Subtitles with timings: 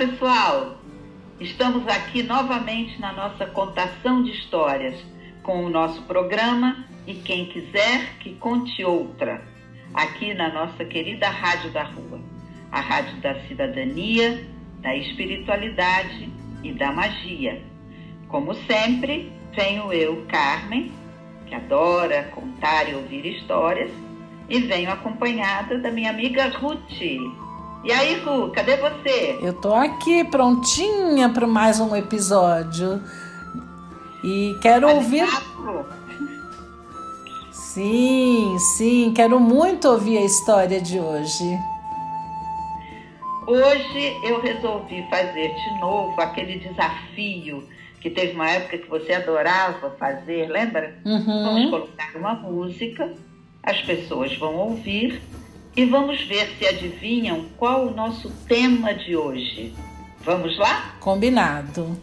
[0.00, 0.78] Pessoal!
[1.38, 4.98] Estamos aqui novamente na nossa contação de histórias
[5.42, 9.46] com o nosso programa E Quem Quiser Que Conte Outra,
[9.92, 12.18] aqui na nossa querida Rádio da Rua,
[12.72, 14.42] a Rádio da Cidadania,
[14.80, 16.32] da Espiritualidade
[16.64, 17.62] e da Magia.
[18.26, 20.90] Como sempre, venho eu, Carmen,
[21.46, 23.90] que adora contar e ouvir histórias,
[24.48, 26.88] e venho acompanhada da minha amiga Ruth.
[27.82, 29.38] E aí, Ru, cadê você?
[29.40, 33.02] Eu tô aqui prontinha para mais um episódio.
[34.22, 35.26] E quero ouvir.
[37.50, 41.58] Sim, sim, quero muito ouvir a história de hoje.
[43.46, 47.66] Hoje eu resolvi fazer de novo aquele desafio
[47.98, 50.98] que teve uma época que você adorava fazer, lembra?
[51.06, 51.44] Uhum.
[51.44, 53.10] Vamos colocar uma música,
[53.62, 55.22] as pessoas vão ouvir
[55.76, 59.74] e vamos ver se adivinham qual o nosso tema de hoje.
[60.24, 60.96] Vamos lá?
[61.00, 61.96] Combinado.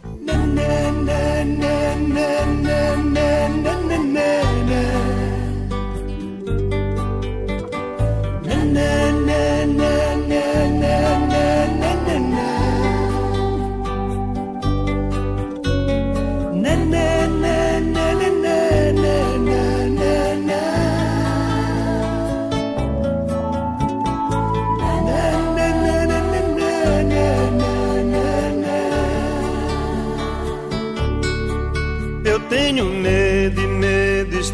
[9.77, 10.06] tenho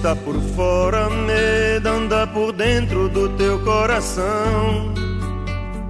[0.04, 4.94] está por fora, medo anda por dentro do teu coração.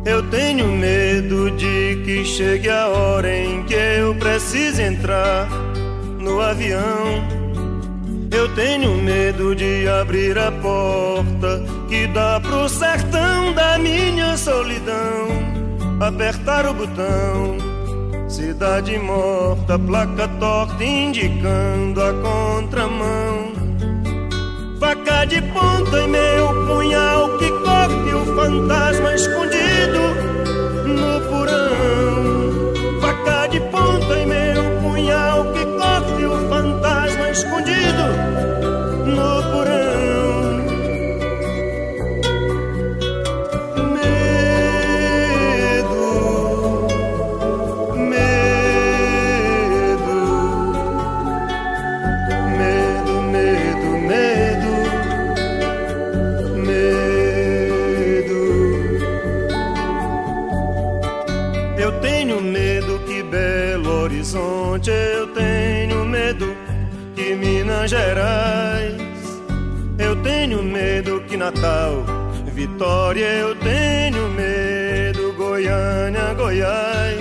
[0.06, 5.48] Eu tenho medo de que chegue a hora em que eu precise entrar
[6.20, 7.28] no avião.
[8.30, 15.28] Eu tenho medo de abrir a porta que dá pro sertão da minha solidão,
[16.00, 17.74] apertar o botão
[18.34, 23.23] Cidade morta, placa torta indicando a contramão.
[25.14, 30.02] Faca de ponta e meu punhal que corte o fantasma escondido
[30.88, 33.00] no porão.
[33.00, 38.33] Faca de ponta e meu punhal que corte o fantasma escondido
[67.84, 68.94] Minas Gerais.
[70.00, 72.06] Eu tenho medo que Natal,
[72.54, 77.20] Vitória, eu tenho medo Goiânia, Goiás.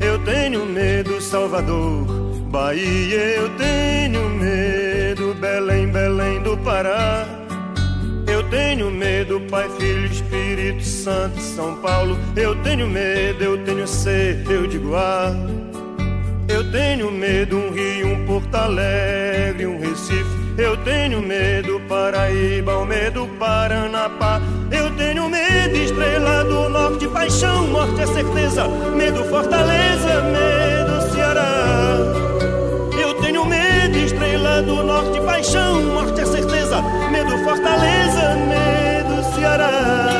[0.00, 2.04] Eu tenho medo Salvador,
[2.50, 7.26] Bahia, eu tenho medo Belém, Belém do Pará.
[8.26, 12.18] Eu tenho medo, Pai, Filho, Espírito Santo, São Paulo.
[12.36, 15.32] Eu tenho medo, eu tenho sede, eu digo ah.
[16.74, 20.26] Tenho medo, um Rio, um Porto Alegre, um Recife.
[20.58, 24.42] Eu tenho medo, Paraíba, o medo, Paranapá.
[24.72, 28.66] Eu tenho medo, Estrela do Norte, paixão, morte é certeza.
[28.66, 31.96] Medo, Fortaleza, medo, Ceará.
[33.00, 36.82] Eu tenho medo, Estrela do Norte, paixão, morte é certeza.
[37.08, 40.13] Medo, Fortaleza, medo, Ceará.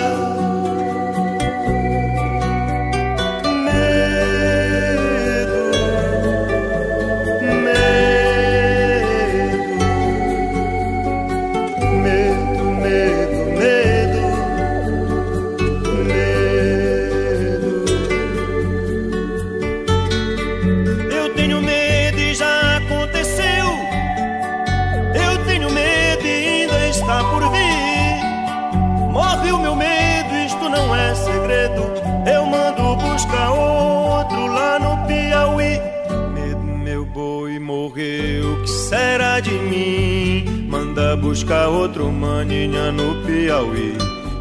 [41.17, 43.96] Buscar outro maninha no Piauí.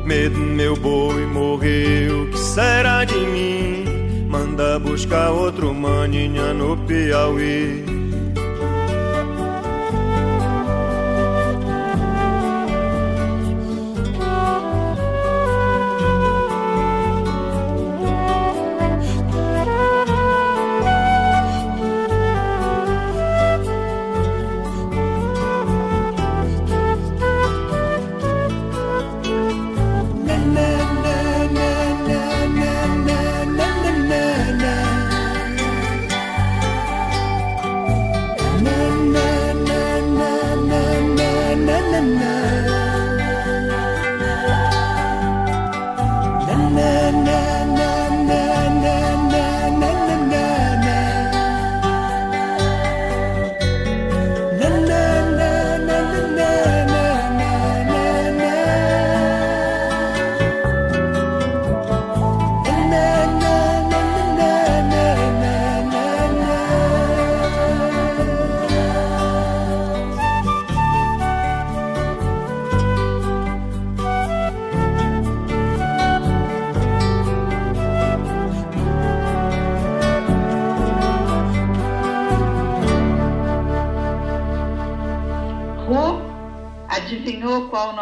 [0.06, 3.86] Medo, meu boi morreu, que será de mim?
[4.28, 7.93] Manda buscar outro maninha no Piauí.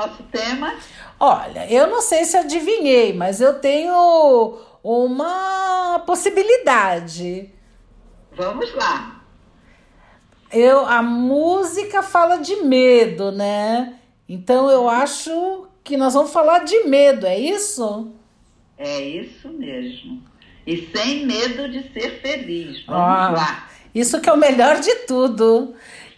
[0.02, 0.74] Nosso tema?
[1.20, 7.50] Olha, eu não sei se adivinhei, mas eu tenho uma possibilidade.
[8.36, 9.22] Vamos lá.
[10.52, 13.96] Eu, a música fala de medo, né?
[14.28, 18.12] Então eu acho que nós vamos falar de medo, é isso?
[18.78, 20.24] É isso mesmo.
[20.66, 22.86] E sem medo de ser feliz.
[22.86, 23.70] Vamos Ah, lá.
[23.94, 25.74] Isso que é o melhor de tudo.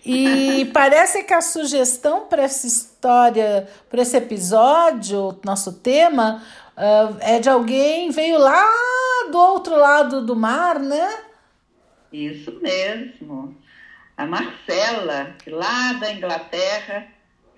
[0.06, 2.68] E parece que a sugestão para essa
[3.07, 6.41] história, para esse episódio, nosso tema,
[6.77, 8.63] ah, é de alguém veio lá
[9.29, 11.19] do outro lado do mar, né?
[12.11, 13.57] Isso mesmo.
[14.15, 17.07] A Marcela, que lá da Inglaterra,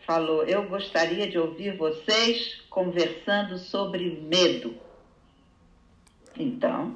[0.08, 4.74] falou: Eu gostaria de ouvir vocês conversando sobre medo.
[6.38, 6.96] Então,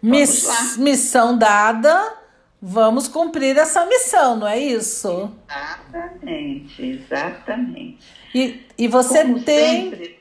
[0.00, 2.16] Miss- missão dada,
[2.60, 5.32] vamos cumprir essa missão, não é isso?
[5.48, 7.98] exatamente, exatamente.
[8.34, 9.90] E, e você Como tem.
[9.90, 10.18] sempre,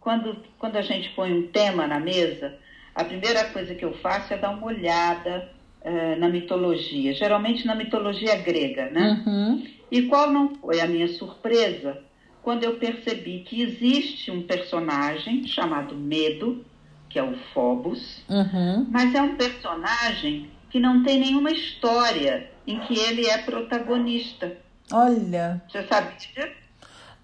[0.00, 2.54] quando, quando a gente põe um tema na mesa,
[2.94, 5.50] a primeira coisa que eu faço é dar uma olhada
[5.82, 9.22] eh, na mitologia, geralmente na mitologia grega, né?
[9.26, 9.66] Uhum.
[9.90, 11.98] E qual não foi a minha surpresa
[12.42, 16.64] quando eu percebi que existe um personagem chamado Medo,
[17.08, 18.86] que é o Phobos, Uhum.
[18.90, 24.56] mas é um personagem que não tem nenhuma história em que ele é protagonista.
[24.92, 25.62] Olha.
[25.68, 26.14] Você sabe?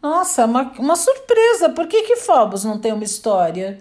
[0.03, 1.71] Nossa, uma, uma surpresa.
[1.71, 3.81] Por que que Phobos não tem uma história?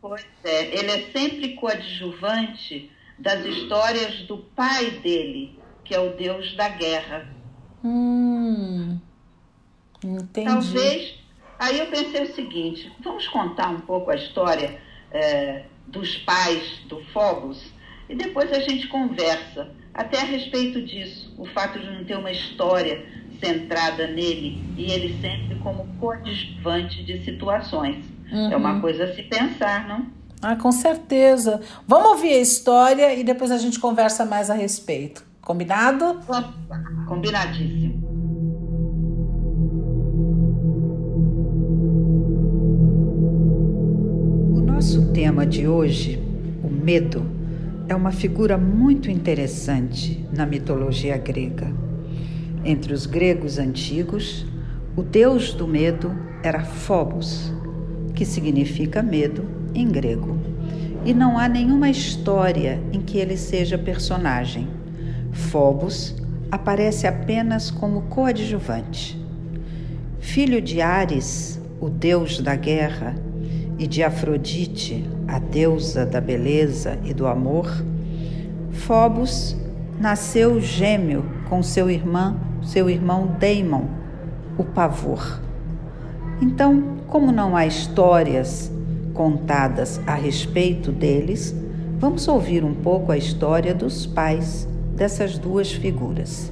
[0.00, 6.56] Pois é, ele é sempre coadjuvante das histórias do pai dele, que é o deus
[6.56, 7.28] da guerra.
[7.84, 8.98] Hum.
[10.02, 10.48] Entendi.
[10.48, 11.14] Talvez.
[11.58, 14.80] Aí eu pensei o seguinte: vamos contar um pouco a história
[15.12, 17.62] eh, dos pais do Phobos
[18.10, 22.32] e depois a gente conversa até a respeito disso, o fato de não ter uma
[22.32, 23.06] história
[23.42, 28.04] centrada nele e ele sempre como coadjuvante de situações.
[28.50, 30.06] É uma coisa a se pensar, não?
[30.42, 31.60] Ah, com certeza.
[31.86, 35.24] Vamos ouvir a história e depois a gente conversa mais a respeito.
[35.40, 36.20] Combinado?
[37.06, 38.08] Combinadíssimo.
[44.54, 46.20] O nosso tema de hoje,
[46.62, 47.39] o medo,
[47.90, 51.74] é uma figura muito interessante na mitologia grega.
[52.64, 54.46] Entre os gregos antigos,
[54.96, 57.52] o deus do medo era Phobos,
[58.14, 59.44] que significa medo
[59.74, 60.38] em grego.
[61.04, 64.68] E não há nenhuma história em que ele seja personagem.
[65.32, 66.14] Phobos
[66.48, 69.20] aparece apenas como coadjuvante.
[70.20, 73.16] Filho de Ares, o deus da guerra,
[73.80, 77.70] e de Afrodite, a deusa da beleza e do amor,
[78.72, 79.56] Phobos
[79.98, 83.84] nasceu gêmeo com seu irmão, seu irmão Deimon,
[84.58, 85.40] o pavor.
[86.42, 88.72] Então, como não há histórias
[89.14, 91.54] contadas a respeito deles,
[91.98, 96.50] vamos ouvir um pouco a história dos pais dessas duas figuras.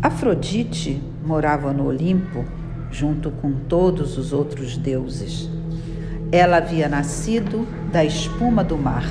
[0.00, 2.44] Afrodite morava no Olimpo
[2.90, 5.50] junto com todos os outros deuses.
[6.34, 9.08] Ela havia nascido da espuma do mar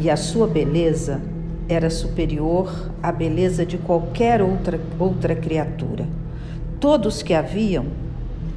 [0.00, 1.20] e a sua beleza
[1.68, 6.08] era superior à beleza de qualquer outra, outra criatura.
[6.80, 7.88] Todos que a viam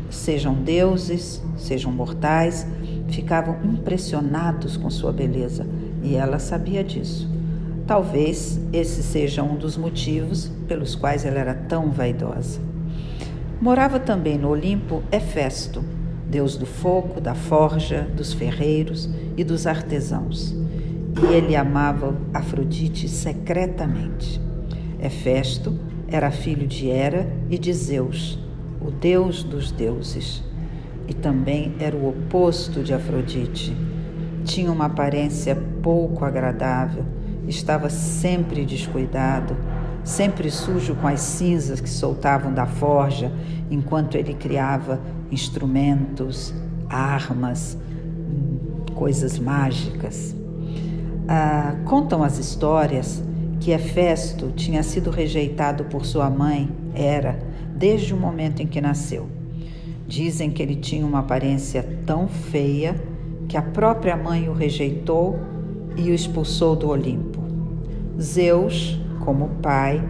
[0.09, 2.65] sejam deuses, sejam mortais,
[3.09, 5.67] ficavam impressionados com sua beleza
[6.01, 7.29] e ela sabia disso.
[7.85, 12.61] Talvez esse seja um dos motivos pelos quais ela era tão vaidosa.
[13.59, 15.83] Morava também no Olimpo Hefesto,
[16.29, 20.55] deus do fogo, da forja, dos ferreiros e dos artesãos.
[21.21, 24.41] E ele amava Afrodite secretamente.
[25.01, 28.39] Hefesto era filho de Hera e de Zeus,
[28.81, 30.43] o deus dos deuses.
[31.07, 33.75] E também era o oposto de Afrodite.
[34.43, 37.05] Tinha uma aparência pouco agradável
[37.47, 39.55] estava sempre descuidado,
[40.03, 43.31] sempre sujo com as cinzas que soltavam da forja
[43.69, 44.99] enquanto ele criava
[45.31, 46.53] instrumentos,
[46.89, 47.77] armas,
[48.93, 50.35] coisas mágicas.
[51.27, 53.23] Ah, contam as histórias
[53.59, 57.39] que Hefesto tinha sido rejeitado por sua mãe, Hera,
[57.75, 59.27] desde o momento em que nasceu.
[60.07, 62.95] Dizem que ele tinha uma aparência tão feia
[63.47, 65.37] que a própria mãe o rejeitou
[65.95, 67.41] e o expulsou do Olimpo.
[68.19, 70.01] Zeus, como pai,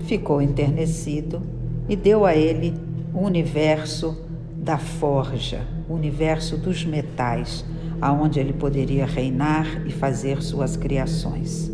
[0.00, 1.40] ficou enternecido
[1.88, 2.74] e deu a ele
[3.14, 4.18] o universo
[4.56, 7.64] da forja, o universo dos metais,
[8.00, 11.70] aonde ele poderia reinar e fazer suas criações.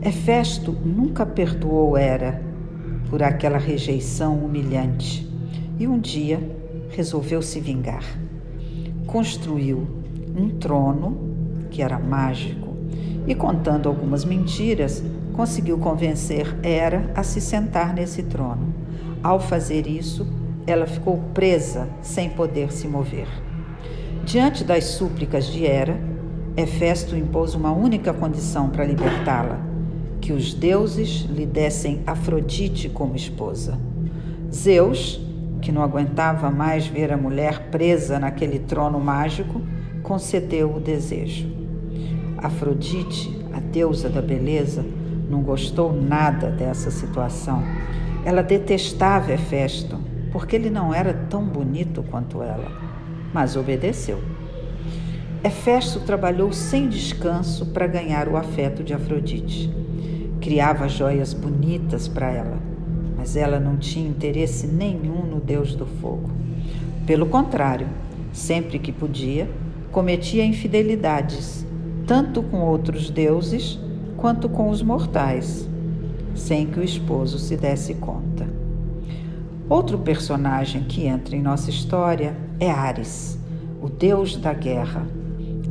[0.00, 2.40] Hefesto nunca perdoou Hera
[3.10, 5.28] por aquela rejeição humilhante
[5.78, 6.40] e um dia
[6.90, 8.04] resolveu se vingar.
[9.06, 9.86] Construiu
[10.36, 12.76] um trono que era mágico
[13.26, 15.02] e, contando algumas mentiras,
[15.32, 18.81] conseguiu convencer Hera a se sentar nesse trono.
[19.22, 20.26] Ao fazer isso,
[20.66, 23.28] ela ficou presa sem poder se mover.
[24.24, 25.96] Diante das súplicas de Hera,
[26.56, 29.60] Hefesto impôs uma única condição para libertá-la:
[30.20, 33.78] que os deuses lhe dessem Afrodite como esposa.
[34.52, 35.20] Zeus,
[35.60, 39.62] que não aguentava mais ver a mulher presa naquele trono mágico,
[40.02, 41.48] concedeu o desejo.
[42.36, 44.84] Afrodite, a deusa da beleza,
[45.30, 47.62] não gostou nada dessa situação.
[48.24, 49.98] Ela detestava Hefesto,
[50.30, 52.70] porque ele não era tão bonito quanto ela,
[53.32, 54.20] mas obedeceu.
[55.44, 59.68] Hefesto trabalhou sem descanso para ganhar o afeto de Afrodite.
[60.40, 62.58] Criava joias bonitas para ela,
[63.16, 66.30] mas ela não tinha interesse nenhum no deus do fogo.
[67.06, 67.88] Pelo contrário,
[68.32, 69.50] sempre que podia,
[69.90, 71.66] cometia infidelidades
[72.06, 73.78] tanto com outros deuses
[74.16, 75.68] quanto com os mortais,
[76.34, 78.46] sem que o esposo se desse conta.
[79.68, 83.38] Outro personagem que entra em nossa história é Ares,
[83.80, 85.06] o deus da guerra,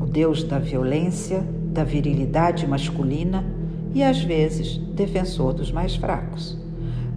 [0.02, 3.46] o deus da violência, da virilidade masculina
[3.94, 6.58] e às vezes defensor dos mais fracos.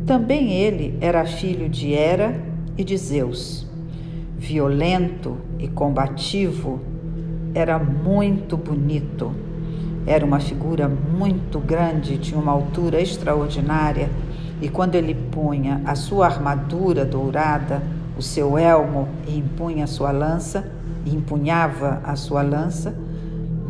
[0.07, 2.41] Também ele era filho de Hera
[2.77, 3.67] e de Zeus.
[4.37, 6.81] Violento e combativo,
[7.55, 9.33] era muito bonito.
[10.07, 14.11] Era uma figura muito grande, tinha uma altura extraordinária,
[14.61, 17.83] e quando ele punha a sua armadura dourada,
[18.17, 20.71] o seu elmo e impunha a sua lança,
[21.05, 22.95] e empunhava a sua lança,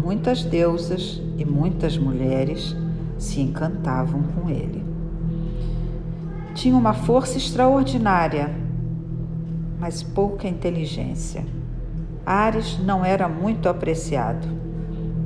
[0.02, 2.76] muitas deusas e muitas mulheres
[3.18, 4.84] se encantavam com ele.
[6.54, 8.50] Tinha uma força extraordinária,
[9.78, 11.44] mas pouca inteligência.
[12.24, 14.46] Ares não era muito apreciado,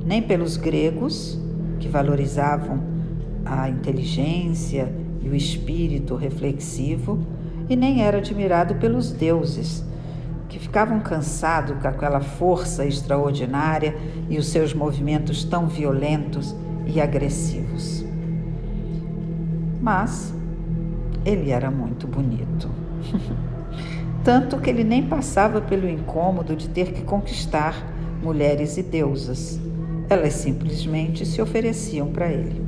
[0.09, 1.39] nem pelos gregos,
[1.79, 2.81] que valorizavam
[3.45, 7.19] a inteligência e o espírito reflexivo,
[7.69, 9.85] e nem era admirado pelos deuses,
[10.49, 13.95] que ficavam cansados com aquela força extraordinária
[14.31, 18.03] e os seus movimentos tão violentos e agressivos.
[19.79, 20.33] Mas
[21.23, 22.71] ele era muito bonito.
[24.25, 27.75] tanto que ele nem passava pelo incômodo de ter que conquistar
[28.23, 29.68] mulheres e deusas.
[30.09, 32.63] Elas simplesmente se ofereciam para ele.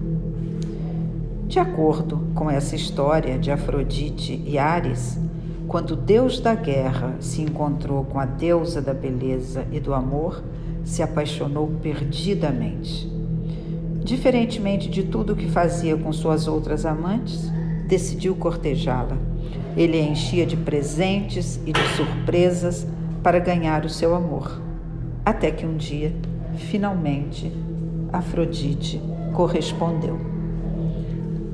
[1.46, 5.18] De acordo com essa história de Afrodite e Ares,
[5.66, 10.42] quando o deus da guerra se encontrou com a deusa da beleza e do amor,
[10.84, 13.10] se apaixonou perdidamente.
[14.04, 17.50] Diferentemente de tudo o que fazia com suas outras amantes,
[17.86, 19.30] decidiu cortejá-la
[19.76, 22.86] ele a enchia de presentes e de surpresas
[23.22, 24.60] para ganhar o seu amor.
[25.24, 26.12] Até que um dia,
[26.56, 27.52] finalmente,
[28.12, 29.00] Afrodite
[29.32, 30.18] correspondeu.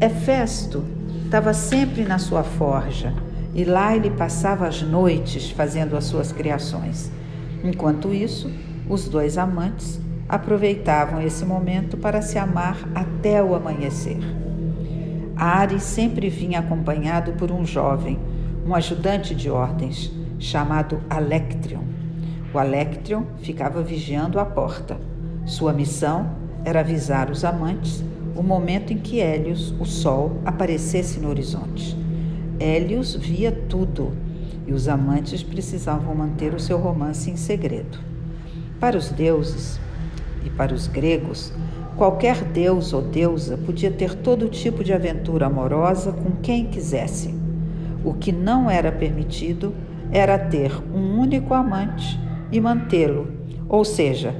[0.00, 0.84] Hefesto
[1.24, 3.12] estava sempre na sua forja
[3.54, 7.10] e lá ele passava as noites fazendo as suas criações.
[7.64, 8.50] Enquanto isso,
[8.88, 14.18] os dois amantes aproveitavam esse momento para se amar até o amanhecer.
[15.36, 18.18] Ares sempre vinha acompanhado por um jovem,
[18.66, 21.95] um ajudante de ordens chamado Alectrion.
[22.56, 24.96] O Alectrion ficava vigiando a porta.
[25.44, 26.30] Sua missão
[26.64, 28.02] era avisar os amantes
[28.34, 31.94] o momento em que Hélios, o sol, aparecesse no horizonte.
[32.58, 34.10] Hélios via tudo
[34.66, 37.98] e os amantes precisavam manter o seu romance em segredo.
[38.80, 39.78] Para os deuses
[40.42, 41.52] e para os gregos,
[41.94, 47.34] qualquer deus ou deusa podia ter todo tipo de aventura amorosa com quem quisesse.
[48.02, 49.74] O que não era permitido
[50.10, 53.28] era ter um único amante e mantê-lo,
[53.68, 54.34] ou seja,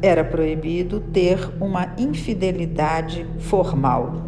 [0.00, 4.22] era proibido ter uma infidelidade formal.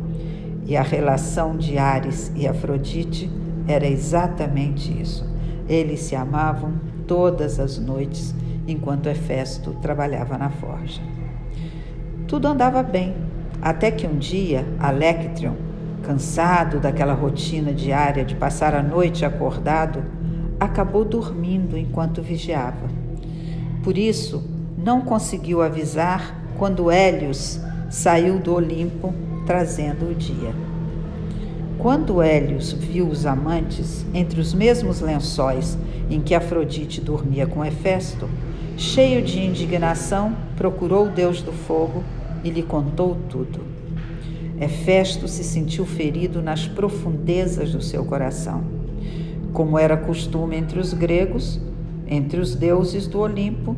[0.67, 3.31] E a relação de Ares e Afrodite
[3.67, 5.29] era exatamente isso.
[5.69, 6.75] Eles se amavam
[7.07, 8.35] todas as noites
[8.67, 11.03] enquanto Hefesto trabalhava na forja.
[12.27, 13.15] Tudo andava bem,
[13.61, 15.55] até que um dia Alectrion,
[16.03, 20.03] cansado daquela rotina diária de passar a noite acordado,
[20.59, 22.94] acabou dormindo enquanto vigiava.
[23.85, 24.43] Por isso,
[24.79, 27.61] não conseguiu avisar quando Hélios
[27.91, 29.13] saiu do Olimpo
[29.47, 30.55] trazendo o dia.
[31.79, 35.77] Quando Hélios viu os amantes entre os mesmos lençóis
[36.09, 38.27] em que Afrodite dormia com Hefesto,
[38.75, 42.03] cheio de indignação, procurou o deus do fogo
[42.43, 43.61] e lhe contou tudo.
[44.59, 48.65] Hefesto se sentiu ferido nas profundezas do seu coração.
[49.53, 51.61] Como era costume entre os gregos,
[52.07, 53.77] entre os deuses do Olimpo,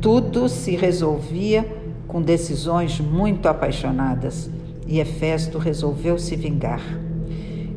[0.00, 1.66] tudo se resolvia
[2.06, 4.50] com decisões muito apaixonadas
[4.86, 7.06] e Hefesto resolveu se vingar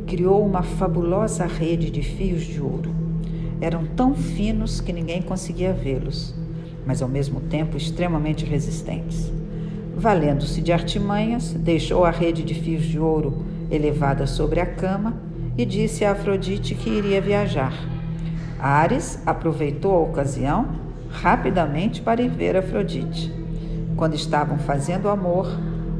[0.09, 2.89] criou uma fabulosa rede de fios de ouro.
[3.61, 6.33] Eram tão finos que ninguém conseguia vê-los,
[6.83, 9.31] mas ao mesmo tempo extremamente resistentes.
[9.95, 15.15] Valendo-se de artimanhas, deixou a rede de fios de ouro elevada sobre a cama
[15.55, 17.98] e disse a Afrodite que iria viajar.
[18.59, 20.67] Ares aproveitou a ocasião
[21.09, 23.33] rapidamente para ir ver Afrodite.
[23.95, 25.47] Quando estavam fazendo amor,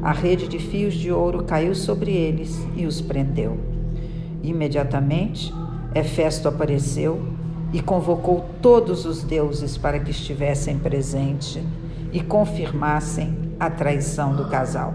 [0.02, 3.58] a rede de fios de ouro caiu sobre eles e os prendeu.
[4.44, 5.54] Imediatamente,
[5.94, 7.22] Hefesto apareceu
[7.74, 11.60] e convocou todos os deuses para que estivessem presentes
[12.12, 14.94] e confirmassem a traição do casal.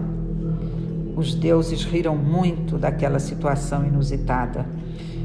[1.15, 4.65] Os deuses riram muito daquela situação inusitada.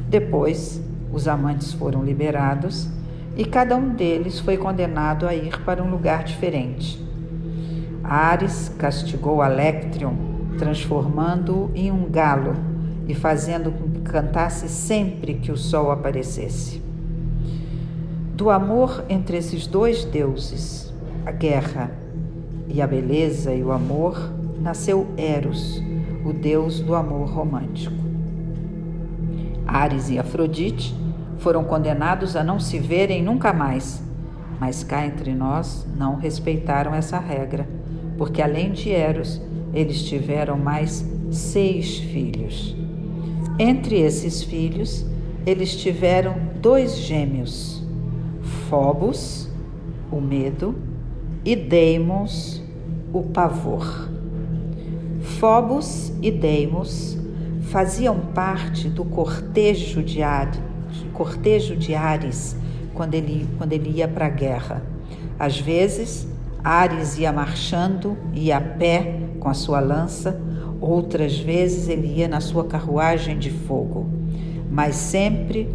[0.08, 0.80] Depois,
[1.12, 2.88] os amantes foram liberados
[3.36, 7.02] e cada um deles foi condenado a ir para um lugar diferente.
[8.02, 10.14] Ares castigou Alectrion,
[10.58, 12.54] transformando-o em um galo
[13.06, 16.82] e fazendo com que cantasse sempre que o sol aparecesse.
[18.34, 20.92] Do amor entre esses dois deuses,
[21.26, 21.90] a guerra
[22.68, 25.82] e a beleza e o amor, nasceu Eros,
[26.24, 28.09] o deus do amor romântico.
[29.72, 30.94] Ares e Afrodite
[31.38, 34.02] foram condenados a não se verem nunca mais,
[34.58, 37.68] mas cá entre nós não respeitaram essa regra,
[38.18, 39.40] porque além de Eros,
[39.72, 42.76] eles tiveram mais seis filhos.
[43.58, 45.06] Entre esses filhos,
[45.46, 47.82] eles tiveram dois gêmeos,
[48.68, 49.48] Phobos,
[50.10, 50.74] o medo,
[51.44, 52.60] e Deimos,
[53.12, 54.08] o pavor.
[55.22, 57.19] Phobos e Deimos
[57.70, 60.60] faziam parte do cortejo de, Ares,
[61.12, 62.56] cortejo de Ares
[62.94, 64.82] quando ele, quando ele ia para a guerra.
[65.38, 66.28] Às vezes,
[66.62, 70.38] Ares ia marchando, ia a pé com a sua lança,
[70.80, 74.08] Outras vezes ele ia na sua carruagem de fogo,
[74.70, 75.68] mas sempre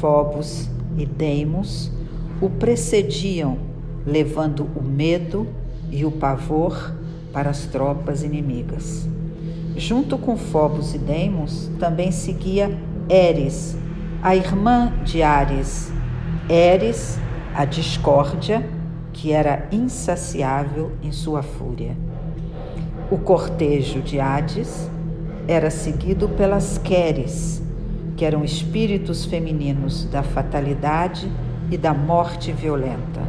[0.00, 1.90] Phobos e Deimos
[2.40, 3.58] o precediam,
[4.06, 5.48] levando o medo
[5.90, 6.94] e o pavor
[7.32, 9.08] para as tropas inimigas.
[9.76, 13.76] Junto com Phobos e Deimos também seguia Eris,
[14.22, 15.92] a irmã de Ares,
[16.48, 17.18] Eris,
[17.54, 18.68] a discórdia,
[19.12, 21.96] que era insaciável em sua fúria.
[23.10, 24.90] O cortejo de Hades
[25.46, 27.62] era seguido pelas Queres,
[28.16, 31.30] que eram espíritos femininos da fatalidade
[31.70, 33.20] e da morte violenta.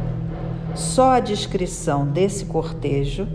[0.74, 3.28] Só a descrição desse cortejo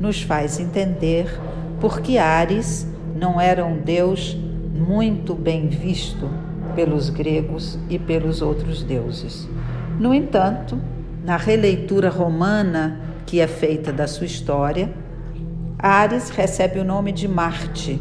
[0.00, 1.40] nos faz entender
[1.82, 4.38] por que Ares não era um deus
[4.72, 6.30] muito bem visto
[6.76, 9.48] pelos gregos e pelos outros deuses.
[9.98, 10.78] No entanto,
[11.24, 14.92] na releitura romana que é feita da sua história,
[15.76, 18.00] Ares recebe o nome de Marte,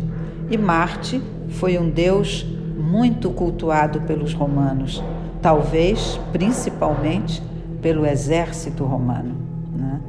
[0.52, 2.46] e Marte foi um deus
[2.78, 5.04] muito cultuado pelos romanos,
[5.41, 7.41] talvez principalmente
[7.82, 9.36] pelo exército romano.
[9.76, 10.00] Né?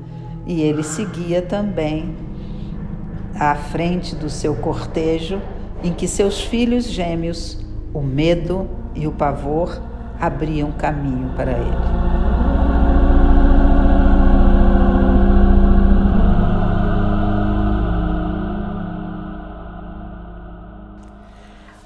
[0.47, 2.15] E ele seguia também
[3.39, 5.41] à frente do seu cortejo,
[5.83, 7.59] em que seus filhos gêmeos,
[7.93, 9.81] o medo e o pavor
[10.21, 12.23] abriam caminho para ele.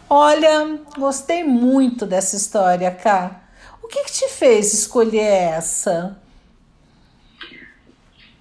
[0.08, 3.42] Olha, gostei muito dessa história, Cá.
[3.82, 6.16] O que, que te fez escolher essa?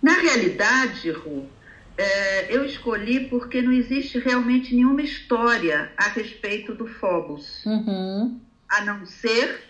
[0.01, 1.47] Na realidade, Ru,
[1.97, 8.39] é, eu escolhi porque não existe realmente nenhuma história a respeito do Phobos, uhum.
[8.69, 9.63] a não ser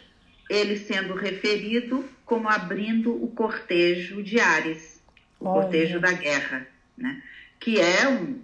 [0.50, 5.02] ele sendo referido como abrindo o cortejo de Ares,
[5.40, 5.62] o Olha.
[5.62, 7.22] cortejo da guerra, né?
[7.60, 8.40] que é um,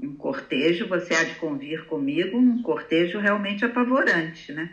[0.00, 4.70] um cortejo, você há de convir comigo, um cortejo realmente apavorante, né?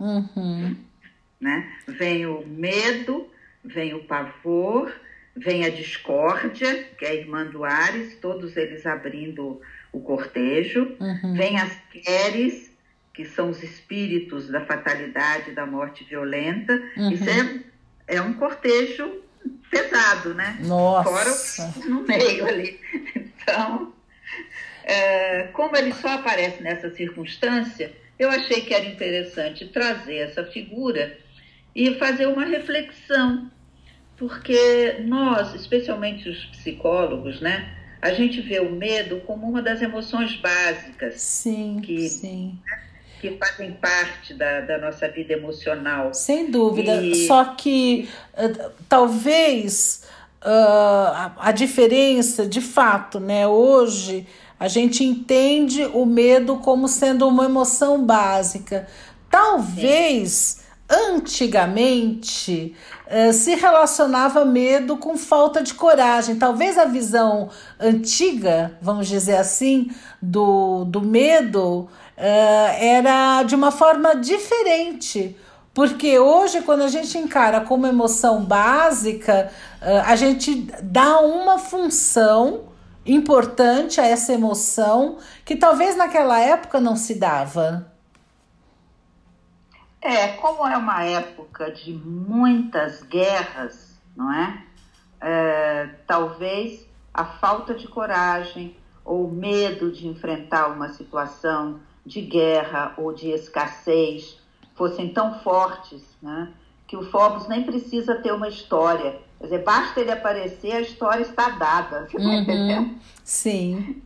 [0.00, 0.76] Uhum.
[1.40, 1.72] né?
[1.86, 3.28] Vem o medo,
[3.62, 4.92] vem o pavor,
[5.36, 9.60] vem a discórdia, que é a irmã do Ares, todos eles abrindo
[9.92, 11.34] o cortejo, uhum.
[11.34, 12.70] vem as queres,
[13.12, 16.80] que são os espíritos da fatalidade, da morte violenta.
[16.96, 17.12] Uhum.
[17.12, 19.22] Isso é, é um cortejo
[19.70, 20.58] pesado, né?
[20.62, 21.68] Nossa.
[21.68, 22.80] Fora no meio ali.
[23.46, 23.92] Então,
[24.84, 31.18] é, como ele só aparece nessa circunstância, eu achei que era interessante trazer essa figura
[31.74, 33.50] e fazer uma reflexão,
[34.16, 40.36] porque nós, especialmente os psicólogos, né, a gente vê o medo como uma das emoções
[40.36, 42.58] básicas sim, que, sim.
[42.64, 42.82] Né,
[43.20, 46.12] que fazem parte da, da, nossa vida emocional.
[46.12, 47.26] Sem dúvida, e...
[47.26, 50.06] só que uh, talvez
[50.42, 54.26] uh, a, a diferença, de fato, né, hoje
[54.58, 58.86] a gente entende o medo como sendo uma emoção básica.
[59.30, 60.30] Talvez
[60.88, 61.16] Sim.
[61.16, 62.93] antigamente eh,
[63.32, 66.36] se relacionava medo com falta de coragem.
[66.36, 69.90] Talvez a visão antiga, vamos dizer assim,
[70.20, 75.36] do, do medo eh, era de uma forma diferente.
[75.72, 79.50] Porque hoje, quando a gente encara como emoção básica,
[79.82, 82.72] eh, a gente dá uma função
[83.04, 87.93] importante a essa emoção que talvez naquela época não se dava.
[90.04, 94.62] É, como é uma época de muitas guerras, não é?
[95.18, 103.14] é talvez a falta de coragem ou medo de enfrentar uma situação de guerra ou
[103.14, 104.38] de escassez
[104.74, 106.52] fossem tão fortes, né?
[106.86, 111.22] Que o Phobos nem precisa ter uma história, Quer dizer, basta ele aparecer, a história
[111.22, 112.06] está dada.
[112.08, 112.94] Você uhum, entendendo?
[113.22, 114.02] Sim.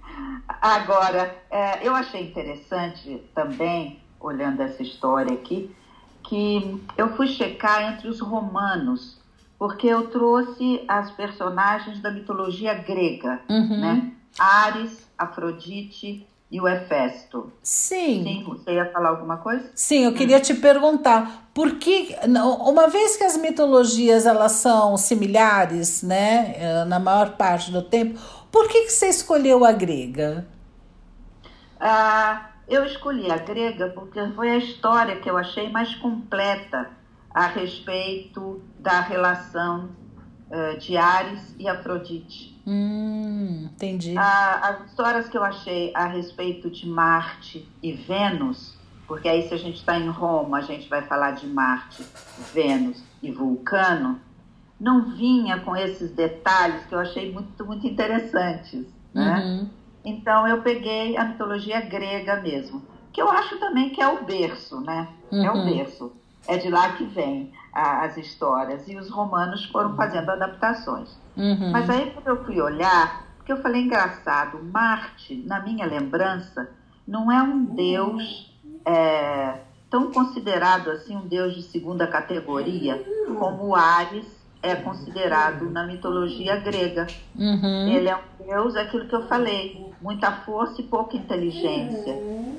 [0.49, 5.75] Agora, é, eu achei interessante também, olhando essa história aqui,
[6.29, 9.19] que eu fui checar entre os romanos,
[9.59, 13.81] porque eu trouxe as personagens da mitologia grega, uhum.
[13.81, 14.13] né?
[14.39, 17.53] Ares, Afrodite, e o Hefesto.
[17.63, 18.23] Sim.
[18.23, 19.71] Sim, você ia falar alguma coisa?
[19.75, 22.17] Sim, eu queria te perguntar, por que,
[22.67, 28.19] uma vez que as mitologias elas são similares, né, eh, na maior parte do tempo,
[28.51, 30.47] por que, que você escolheu a grega?
[31.79, 36.91] Ah, eu escolhi a grega porque foi a história que eu achei mais completa
[37.31, 39.91] a respeito da relação
[40.51, 42.59] uh, de Ares e Afrodite.
[42.67, 44.15] Hum, entendi.
[44.19, 48.77] as histórias que eu achei a respeito de Marte e Vênus,
[49.07, 52.05] porque aí se a gente está em Roma, a gente vai falar de Marte,
[52.53, 54.21] Vênus e Vulcano,
[54.79, 59.39] não vinha com esses detalhes que eu achei muito, muito interessantes, né?
[59.39, 59.69] Uhum.
[60.09, 64.81] Então eu peguei a mitologia grega mesmo, que eu acho também que é o berço,
[64.81, 65.09] né?
[65.31, 65.45] Uhum.
[65.45, 65.65] É o uhum.
[65.65, 66.13] berço.
[66.47, 68.89] É de lá que vem a, as histórias.
[68.89, 71.11] E os romanos foram fazendo adaptações.
[71.37, 71.71] Uhum.
[71.71, 76.71] Mas aí quando eu fui olhar, porque eu falei engraçado, Marte, na minha lembrança,
[77.07, 78.51] não é um deus
[78.87, 79.59] é,
[79.91, 83.05] tão considerado assim, um deus de segunda categoria,
[83.39, 87.07] como Ares é considerado na mitologia grega.
[87.37, 87.89] Uhum.
[87.89, 92.13] Ele é um deus, é aquilo que eu falei, muita força e pouca inteligência.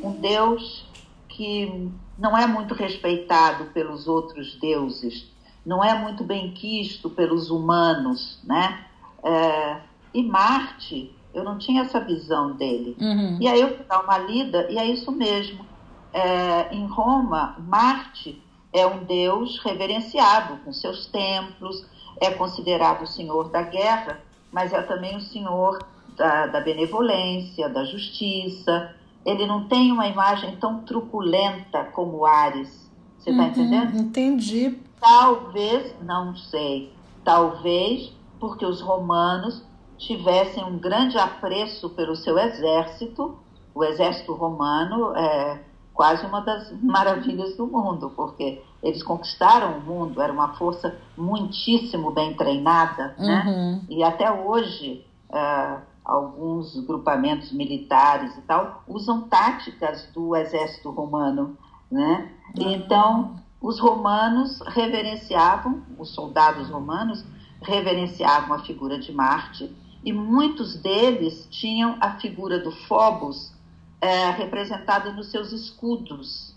[0.03, 0.85] Um deus
[1.27, 5.29] que não é muito respeitado pelos outros deuses
[5.65, 8.85] não é muito bem quisto pelos humanos, né?
[9.23, 9.77] É,
[10.13, 12.95] e Marte, eu não tinha essa visão dele.
[12.99, 13.37] Uhum.
[13.39, 15.65] E aí eu fui dar uma lida e é isso mesmo.
[16.11, 21.85] É, em Roma, Marte é um deus reverenciado com seus templos,
[22.19, 24.19] é considerado o senhor da guerra,
[24.51, 25.79] mas é também o senhor
[26.15, 28.93] da, da benevolência, da justiça.
[29.25, 32.89] Ele não tem uma imagem tão truculenta como Ares.
[33.17, 33.97] Você está uhum, entendendo?
[33.97, 34.77] Entendi.
[34.99, 39.63] Talvez, não sei, talvez porque os romanos
[39.97, 43.37] tivessem um grande apreço pelo seu exército,
[43.75, 45.61] o exército romano, é,
[45.99, 52.11] quase uma das maravilhas do mundo, porque eles conquistaram o mundo, era uma força muitíssimo
[52.11, 53.43] bem treinada, né?
[53.45, 53.81] Uhum.
[53.89, 61.57] E até hoje, uh, alguns grupamentos militares e tal usam táticas do exército romano,
[61.91, 62.31] né?
[62.57, 62.71] Uhum.
[62.71, 67.25] Então, os romanos reverenciavam, os soldados romanos
[67.61, 69.69] reverenciavam a figura de Marte
[70.01, 73.58] e muitos deles tinham a figura do Phobos
[74.01, 76.53] é, representada nos seus escudos.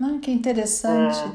[0.00, 1.18] Ah, que interessante.
[1.18, 1.32] É,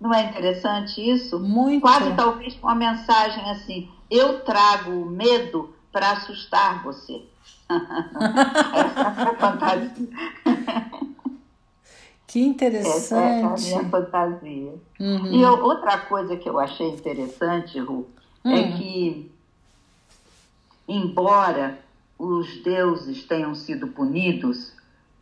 [0.00, 1.38] não é interessante isso?
[1.38, 1.80] Muito.
[1.80, 7.22] Quase talvez com uma mensagem assim: eu trago o medo para assustar você.
[7.68, 10.08] Essa é a fantasia.
[12.26, 12.96] Que interessante.
[12.96, 14.74] Essa é a minha fantasia.
[15.00, 15.26] Uhum.
[15.32, 18.08] E eu, outra coisa que eu achei interessante, Ru,
[18.44, 18.52] uhum.
[18.52, 19.32] é que,
[20.86, 21.78] embora
[22.18, 24.75] os deuses tenham sido punidos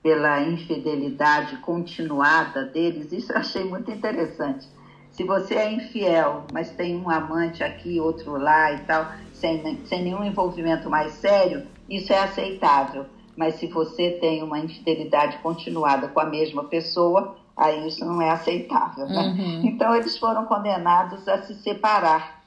[0.04, 4.68] pela infidelidade continuada deles, isso eu achei muito interessante.
[5.10, 10.02] Se você é infiel, mas tem um amante aqui, outro lá e tal, sem, sem
[10.04, 13.06] nenhum envolvimento mais sério, isso é aceitável.
[13.34, 18.28] Mas se você tem uma infidelidade continuada com a mesma pessoa, aí isso não é
[18.28, 19.06] aceitável.
[19.06, 19.22] Né?
[19.22, 19.62] Uhum.
[19.64, 22.44] Então eles foram condenados a se separar.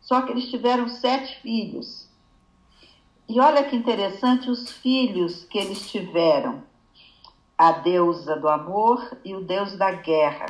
[0.00, 2.08] Só que eles tiveram sete filhos.
[3.28, 6.69] E olha que interessante os filhos que eles tiveram:
[7.60, 10.46] a deusa do amor e o deus da guerra.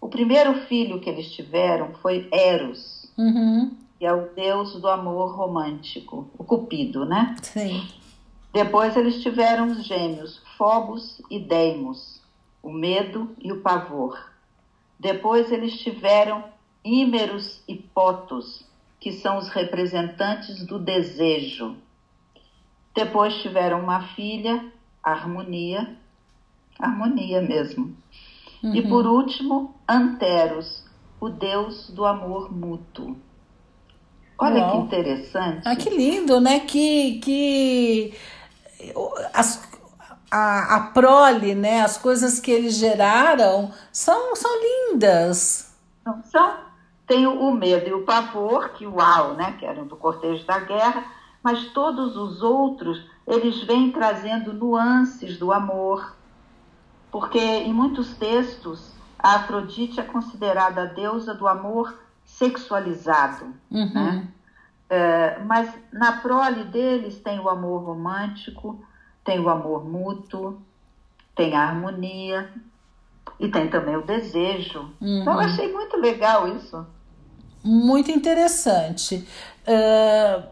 [0.00, 3.76] O primeiro filho que eles tiveram foi Eros, uhum.
[3.96, 7.36] que é o deus do amor romântico, o Cupido, né?
[7.42, 7.86] Sim.
[8.52, 12.20] Depois eles tiveram os gêmeos Phobos e Deimos,
[12.60, 14.18] o medo e o pavor.
[14.98, 16.42] Depois eles tiveram
[16.84, 18.64] Ímeros e Potos,
[18.98, 21.76] que são os representantes do desejo.
[22.92, 25.96] Depois tiveram uma filha, Harmonia,
[26.78, 27.96] harmonia mesmo.
[28.62, 28.74] Uhum.
[28.74, 30.84] E por último, Anteros,
[31.20, 33.16] o deus do amor mútuo.
[34.38, 34.70] Olha Uau.
[34.70, 35.62] que interessante.
[35.66, 36.60] Ah, que lindo, né?
[36.60, 38.14] Que, que
[39.34, 39.68] as,
[40.30, 41.80] a, a prole, né?
[41.80, 45.74] As coisas que eles geraram são, são lindas.
[46.04, 46.68] Não são?
[47.06, 49.56] Tem o medo e o pavor, que uau, né?
[49.58, 51.04] Que eram do cortejo da guerra,
[51.42, 56.14] mas todos os outros, eles vêm trazendo nuances do amor,
[57.18, 63.46] porque em muitos textos a Afrodite é considerada a deusa do amor sexualizado.
[63.68, 63.92] Uhum.
[63.92, 64.28] Né?
[64.88, 68.80] É, mas na prole deles tem o amor romântico,
[69.24, 70.62] tem o amor mútuo,
[71.34, 72.52] tem a harmonia
[73.40, 74.88] e tem também o desejo.
[75.00, 75.22] Uhum.
[75.22, 76.86] Então eu achei muito legal isso.
[77.64, 79.26] Muito interessante.
[79.66, 80.46] Uh,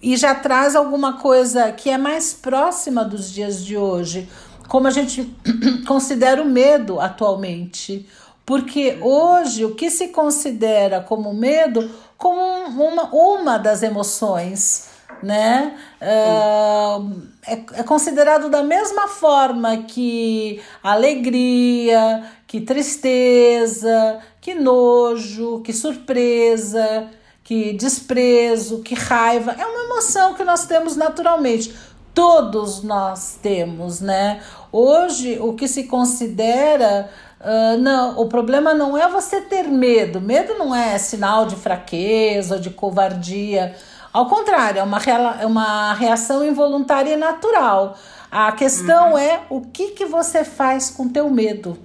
[0.00, 4.28] e já traz alguma coisa que é mais próxima dos dias de hoje
[4.68, 5.34] como a gente
[5.88, 8.06] considera o medo atualmente.
[8.44, 14.88] Porque hoje o que se considera como medo como uma, uma das emoções,
[15.22, 15.76] né?
[16.00, 27.08] É, é, considerado da mesma forma que alegria, que tristeza, que nojo, que surpresa,
[27.44, 29.52] que desprezo, que raiva.
[29.52, 31.74] É uma emoção que nós temos naturalmente
[32.18, 34.42] todos nós temos, né?
[34.70, 37.10] Hoje, o que se considera.
[37.40, 40.20] Uh, não, o problema não é você ter medo.
[40.20, 43.74] Medo não é sinal de fraqueza ou de covardia.
[44.12, 44.98] Ao contrário, é uma,
[45.40, 47.96] é uma reação involuntária e natural.
[48.30, 49.18] A questão uhum.
[49.18, 51.78] é o que, que você faz com teu medo.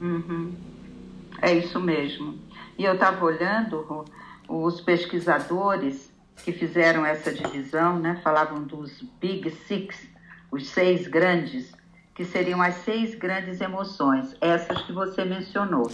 [0.00, 0.52] Uhum.
[1.40, 2.38] É isso mesmo.
[2.78, 4.04] E eu estava olhando
[4.48, 6.10] os pesquisadores
[6.44, 9.96] que fizeram essa divisão, né, falavam dos Big Six,
[10.50, 11.72] os seis grandes,
[12.16, 15.92] que seriam as seis grandes emoções, essas que você mencionou,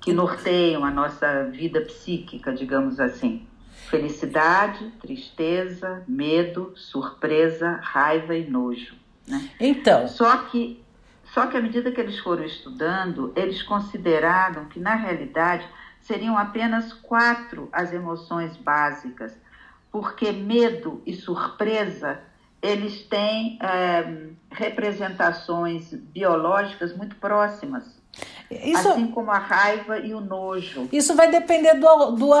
[0.00, 3.46] que norteiam a nossa vida psíquica, digamos assim.
[3.90, 8.94] Felicidade, tristeza, medo, surpresa, raiva e nojo.
[9.28, 9.50] Né?
[9.60, 10.08] Então.
[10.08, 10.82] Só que,
[11.34, 15.68] só que à medida que eles foram estudando, eles consideraram que, na realidade,
[16.00, 19.36] seriam apenas quatro as emoções básicas
[19.92, 22.20] porque medo e surpresa
[22.62, 28.00] eles têm é, representações biológicas muito próximas.
[28.50, 30.88] Isso, assim como a raiva e o nojo.
[30.92, 32.32] Isso vai depender do, do,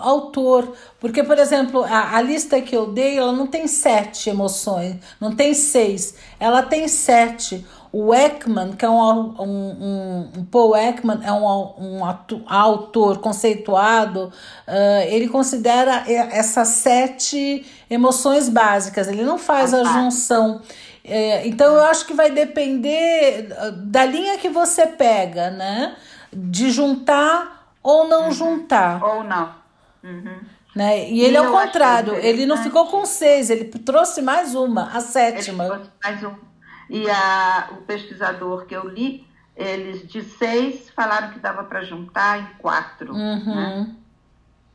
[0.00, 0.76] autor.
[0.98, 5.34] Porque, por exemplo, a, a, lista que eu dei, ela não tem sete emoções, não
[5.36, 7.64] tem seis, ela tem sete.
[7.92, 12.00] O Ekman, que é um, um, um, Paul Ekman, é um, um
[12.48, 14.32] autor conceituado,
[14.66, 20.62] uh, ele considera essas sete emoções básicas, ele não faz a junção.
[21.04, 25.96] É, então eu acho que vai depender da linha que você pega, né?
[26.32, 28.32] De juntar ou não uhum.
[28.32, 29.04] juntar.
[29.04, 29.54] Ou não.
[30.02, 30.40] Uhum.
[30.74, 31.10] Né?
[31.10, 35.00] E ele, e ao contrário, ele não ficou com seis, ele trouxe mais uma, a
[35.00, 35.64] sétima.
[35.64, 36.51] Ele mais um.
[36.88, 42.40] E a, o pesquisador que eu li, eles de seis falaram que dava para juntar
[42.40, 43.12] em quatro.
[43.12, 43.54] Uhum.
[43.54, 43.96] Né?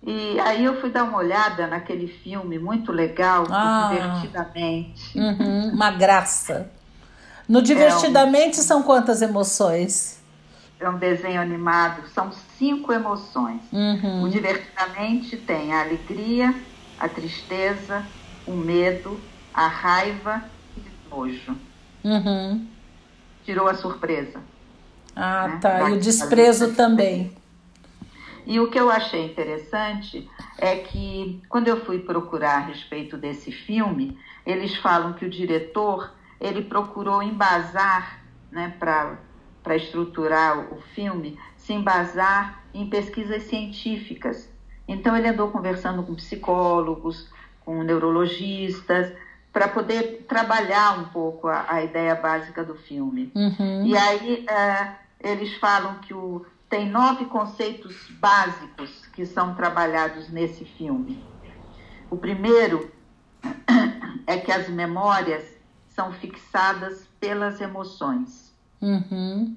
[0.03, 3.89] E aí eu fui dar uma olhada naquele filme muito legal, ah.
[3.91, 5.17] Divertidamente.
[5.17, 6.71] Uhum, uma graça.
[7.47, 10.21] No Divertidamente é um, são quantas emoções?
[10.79, 13.61] É um desenho animado, são cinco emoções.
[13.71, 14.23] Uhum.
[14.23, 16.53] O Divertidamente tem a alegria,
[16.99, 18.05] a tristeza,
[18.45, 19.19] o medo,
[19.53, 20.43] a raiva
[20.77, 21.57] e o nojo.
[22.07, 22.65] Uhum.
[23.43, 24.39] Tirou a surpresa.
[25.13, 25.59] Ah, né?
[25.61, 25.89] tá.
[25.89, 27.35] E o desprezo também.
[28.45, 33.51] E o que eu achei interessante é que, quando eu fui procurar a respeito desse
[33.51, 41.73] filme, eles falam que o diretor ele procurou embasar, né, para estruturar o filme, se
[41.73, 44.49] embasar em pesquisas científicas.
[44.87, 47.29] Então, ele andou conversando com psicólogos,
[47.65, 49.11] com neurologistas,
[49.51, 53.31] para poder trabalhar um pouco a, a, ideia básica do filme.
[53.35, 53.85] Uhum.
[53.85, 60.65] E aí, uh, eles falam que o tem nove conceitos básicos que são trabalhados nesse
[60.65, 61.23] filme.
[62.09, 62.91] O primeiro
[64.27, 65.45] é que as memórias
[65.87, 68.53] são fixadas pelas emoções.
[68.81, 69.55] Uhum.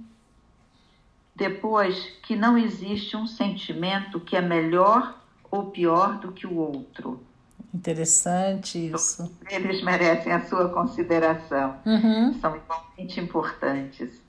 [1.35, 7.25] Depois, que não existe um sentimento que é melhor ou pior do que o outro.
[7.73, 9.31] Interessante isso.
[9.49, 11.77] Eles merecem a sua consideração.
[11.87, 12.35] Uhum.
[12.41, 14.21] São igualmente importantes.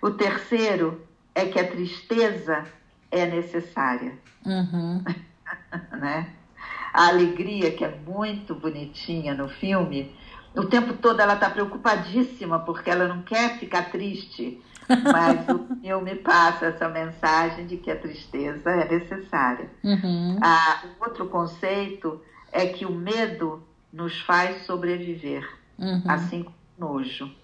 [0.00, 1.00] O terceiro
[1.34, 2.64] é que a tristeza
[3.10, 4.16] é necessária.
[4.46, 5.02] Uhum.
[5.98, 6.28] né?
[6.92, 10.14] A alegria, que é muito bonitinha no filme,
[10.54, 16.14] o tempo todo ela está preocupadíssima porque ela não quer ficar triste, mas o filme
[16.16, 19.68] passa essa mensagem de que a tristeza é necessária.
[19.82, 20.38] Uhum.
[20.40, 22.22] Ah, o outro conceito
[22.54, 26.02] é que o medo nos faz sobreviver, uhum.
[26.06, 27.34] assim como o nojo.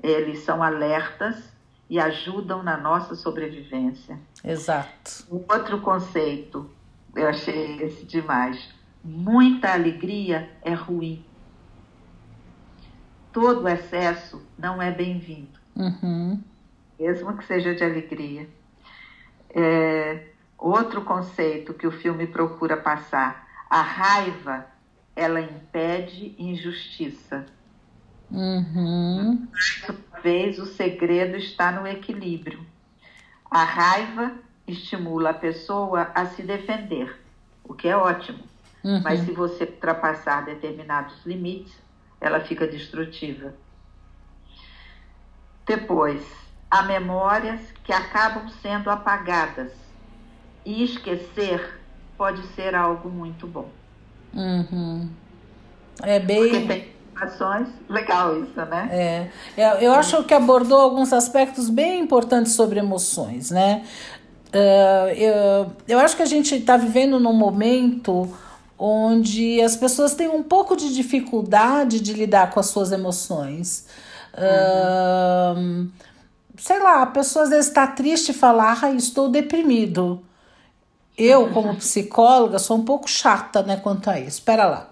[0.00, 1.52] Eles são alertas
[1.90, 4.16] e ajudam na nossa sobrevivência.
[4.44, 5.26] Exato.
[5.28, 6.70] Um outro conceito,
[7.16, 8.72] eu achei esse demais.
[9.02, 11.24] Muita alegria é ruim.
[13.32, 15.58] Todo excesso não é bem-vindo.
[15.74, 16.40] Uhum.
[16.98, 18.48] Mesmo que seja de alegria.
[19.50, 24.66] É, outro conceito que o filme procura passar: a raiva,
[25.14, 27.46] ela impede injustiça.
[28.30, 29.48] Uhum.
[29.52, 32.64] Mais uma vez, o segredo está no equilíbrio.
[33.50, 34.32] A raiva
[34.66, 37.18] estimula a pessoa a se defender,
[37.64, 38.44] o que é ótimo.
[38.84, 39.00] Uhum.
[39.02, 41.74] Mas se você ultrapassar determinados limites,
[42.20, 43.54] ela fica destrutiva.
[45.66, 46.24] Depois,
[46.70, 49.72] há memórias que acabam sendo apagadas.
[50.64, 51.77] E esquecer
[52.18, 53.68] pode ser algo muito bom.
[54.34, 55.08] Uhum.
[56.02, 56.50] É bem.
[56.50, 58.88] Porque tem ações, legal isso, né?
[59.56, 63.84] É, é, eu acho que abordou alguns aspectos bem importantes sobre emoções, né?
[64.48, 68.28] Uh, eu, eu acho que a gente está vivendo num momento
[68.78, 73.86] onde as pessoas têm um pouco de dificuldade de lidar com as suas emoções.
[74.36, 75.86] Uhum.
[75.86, 75.90] Uh,
[76.56, 80.22] sei lá, a pessoa às vezes está triste e fala, ah, estou deprimido.
[81.18, 84.38] Eu, como psicóloga, sou um pouco chata né, quanto a isso.
[84.38, 84.88] Espera lá.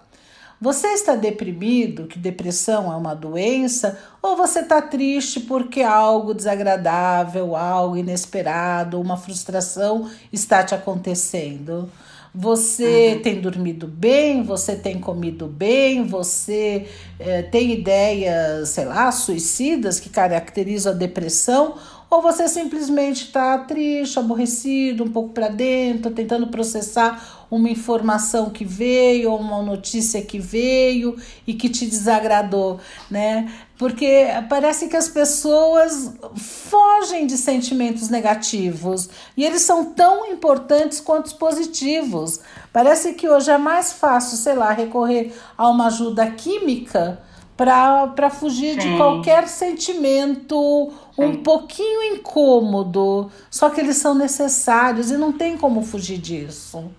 [0.61, 7.55] Você está deprimido, que depressão é uma doença, ou você está triste porque algo desagradável,
[7.55, 11.91] algo inesperado, uma frustração está te acontecendo?
[12.35, 13.23] Você uhum.
[13.23, 16.87] tem dormido bem, você tem comido bem, você
[17.19, 21.77] é, tem ideias, sei lá, suicidas que caracterizam a depressão,
[22.09, 28.65] ou você simplesmente está triste, aborrecido, um pouco para dentro, tentando processar uma informação que
[28.65, 31.17] veio, ou uma notícia que veio
[31.47, 33.53] e que te desagradou, né?
[33.79, 41.27] Porque parece que as pessoas fogem de sentimentos negativos e eles são tão importantes quanto
[41.27, 42.41] os positivos.
[42.73, 47.21] Parece que hoje é mais fácil, sei lá, recorrer a uma ajuda química
[47.57, 48.91] para fugir Sim.
[48.91, 51.25] de qualquer sentimento Sim.
[51.25, 53.31] um pouquinho incômodo.
[53.51, 56.91] Só que eles são necessários e não tem como fugir disso.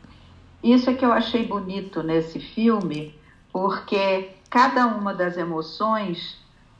[0.64, 3.14] Isso é que eu achei bonito nesse filme,
[3.54, 6.38] porque cada uma das emoções,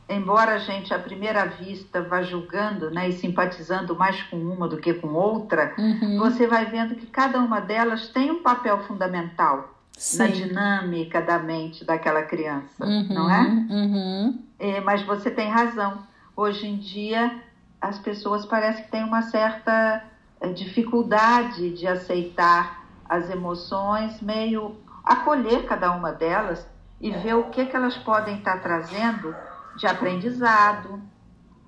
[0.10, 4.78] embora a gente à primeira vista vá julgando né, e simpatizando mais com uma do
[4.78, 6.18] que com outra, uhum.
[6.18, 10.18] você vai vendo que cada uma delas tem um papel fundamental Sim.
[10.20, 13.42] na dinâmica da mente daquela criança, uhum, não é?
[13.42, 14.40] Uhum.
[14.60, 16.04] É, mas você tem razão.
[16.36, 17.42] Hoje em dia,
[17.82, 20.04] as pessoas parecem que têm uma certa
[20.40, 26.64] é, dificuldade de aceitar as emoções, meio acolher cada uma delas
[27.02, 29.36] e ver o que, que elas podem estar trazendo
[29.78, 31.02] de aprendizado,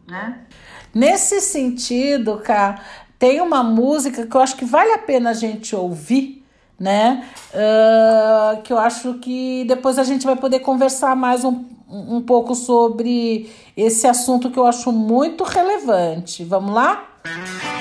[0.08, 0.46] né?
[0.94, 2.82] Nesse sentido, Cá,
[3.18, 6.39] tem uma música que eu acho que vale a pena a gente ouvir,
[6.80, 7.26] né?
[7.54, 12.56] Uh, que eu acho que depois a gente vai poder conversar mais um, um pouco
[12.56, 16.44] sobre esse assunto que eu acho muito relevante.
[16.44, 17.06] Vamos lá?
[17.26, 17.80] Música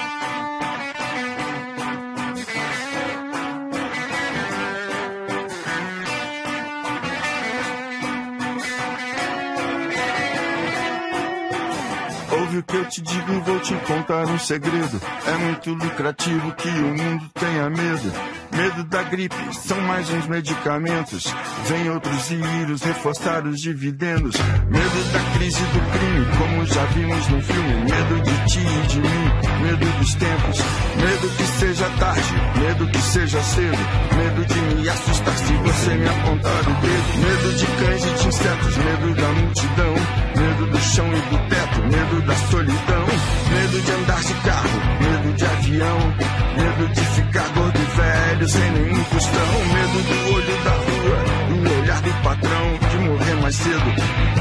[12.59, 15.01] o que eu te digo, vou te contar um segredo.
[15.27, 18.38] É muito lucrativo que o mundo tenha medo.
[18.53, 21.25] Medo da gripe, são mais uns medicamentos.
[21.67, 24.37] Vem outros vírus reforçar os dividendos.
[24.69, 27.75] Medo da crise do crime, como já vimos no filme.
[27.85, 30.59] Medo de ti e de mim, medo dos tempos.
[30.97, 33.79] Medo que seja tarde, medo que seja cedo.
[34.17, 37.19] Medo de me assustar se você me apontar o dedo.
[37.19, 39.95] Medo de cães e de insetos, medo da multidão.
[40.37, 43.07] Medo do chão e do teto, medo da solidão.
[43.53, 46.48] Medo de andar de carro, medo de avião.
[46.59, 49.51] Medo de ficar gordo e velho sem nenhum custão.
[49.75, 52.79] Medo do olho da rua, do olhar do patrão.
[52.91, 53.91] De morrer mais cedo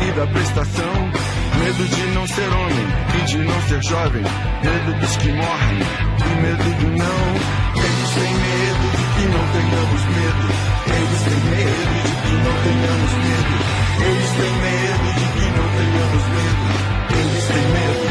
[0.01, 1.11] e da prestação.
[1.59, 2.87] Medo de não ser homem
[3.19, 4.23] e de não ser jovem.
[4.63, 7.57] Medo dos que morrem e medo do não.
[7.77, 10.45] Eles têm medo de que não tenhamos medo.
[10.97, 13.55] Eles têm medo de que não tenhamos medo.
[14.09, 16.65] Eles têm medo de que não tenhamos medo.
[17.13, 17.77] Eles têm medo.
[17.77, 18.06] Medo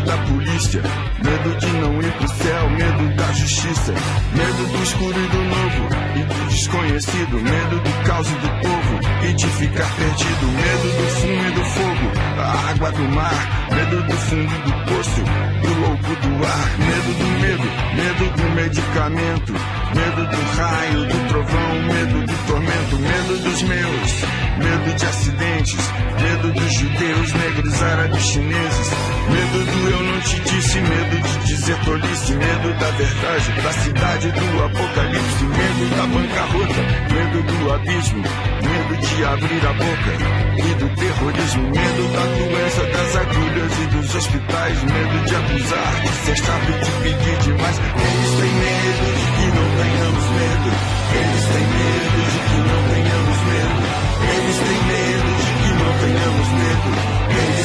[0.00, 0.82] medo da polícia.
[1.22, 3.94] Medo de não ir pro céu, medo da justiça.
[4.34, 7.40] Medo do escuro e do novo e do desconhecido.
[7.40, 10.46] Medo do caos e do povo e de ficar perdido.
[10.46, 13.68] Medo do fumo e do fogo, a água do mar.
[13.70, 15.22] Medo do fundo do poço,
[15.62, 16.78] do louco do ar.
[16.78, 19.52] Medo do medo, medo do medicamento.
[19.94, 22.96] Medo do raio, do trovão, medo do tormento.
[22.98, 24.12] Medo dos meus,
[24.58, 25.90] medo de acidentes.
[26.20, 28.90] Medo dos judeus, negros, árabes, chineses.
[29.30, 34.32] Medo do eu não te disse, medo de dizer tolice, medo da verdade, da cidade
[34.32, 36.82] do apocalipse, medo da bancarrota,
[37.14, 43.16] medo do abismo, medo de abrir a boca e do terrorismo, medo da doença, das
[43.16, 46.36] agulhas e dos hospitais, medo de abusar, de ser
[46.84, 47.76] de pedir demais.
[47.78, 50.70] Eles têm medo de que não tenhamos medo,
[51.18, 53.82] eles têm medo de que não tenhamos medo,
[54.30, 56.88] eles têm medo de que não tenhamos medo,
[57.30, 57.59] eles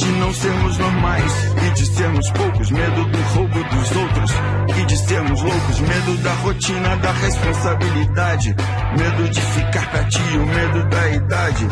[0.00, 1.32] de não sermos normais
[1.66, 4.30] e de sermos poucos, medo do roubo dos outros
[4.78, 8.56] e de sermos loucos, medo da rotina, da responsabilidade,
[8.98, 11.68] medo de ficar pra ti, o medo da idade.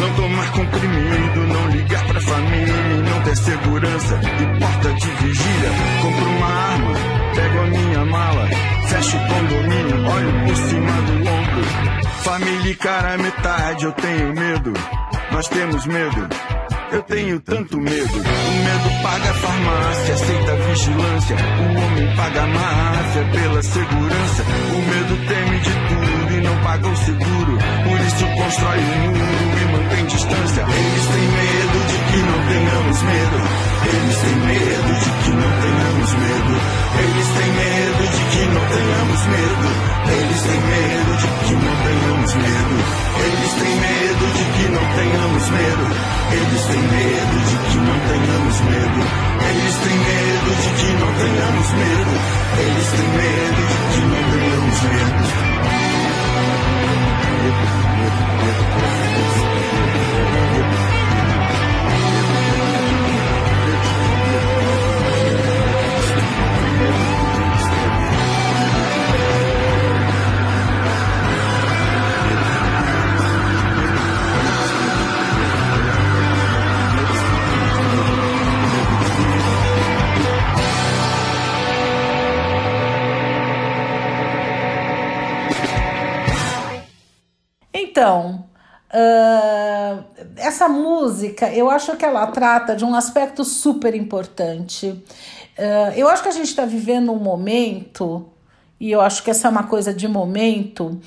[0.00, 2.74] Não tomar comprimido, não ligar pra família,
[3.10, 5.70] não ter segurança e porta de vigília.
[6.02, 6.92] Compro uma arma,
[7.34, 8.48] pego a minha mala,
[8.88, 11.64] fecho o condomínio, olho por cima do ombro.
[12.24, 14.72] Família e cara metade, eu tenho medo,
[15.30, 16.28] nós temos medo.
[16.92, 18.14] Eu tenho tanto medo.
[18.14, 21.36] O medo paga a farmácia, aceita a vigilância.
[21.36, 24.42] O homem paga a máfia pela segurança.
[24.72, 27.58] O medo teme de tudo e não paga o seguro.
[27.84, 30.62] Por isso constrói um muro e mantém distância.
[30.62, 33.38] Eles têm medo de que não tenhamos medo.
[33.86, 36.52] Eles têm medo de que não tenhamos medo.
[37.02, 38.35] Eles têm medo de que
[38.68, 39.66] tenhamos medo.
[40.06, 42.76] Eles têm medo de que não tenhamos medo.
[43.26, 45.84] Eles têm medo de que não tenhamos medo.
[46.32, 49.00] Eles têm medo de que não tenhamos medo.
[49.46, 52.12] Eles têm medo de que não tenhamos medo.
[52.58, 55.56] Eles têm medo de que não tenhamos medo.
[87.96, 88.44] Então,
[88.88, 90.04] Uh,
[90.36, 94.86] essa música, eu acho que ela trata de um aspecto super importante.
[94.88, 98.28] Uh, eu acho que a gente está vivendo um momento,
[98.78, 101.00] e eu acho que essa é uma coisa de momento,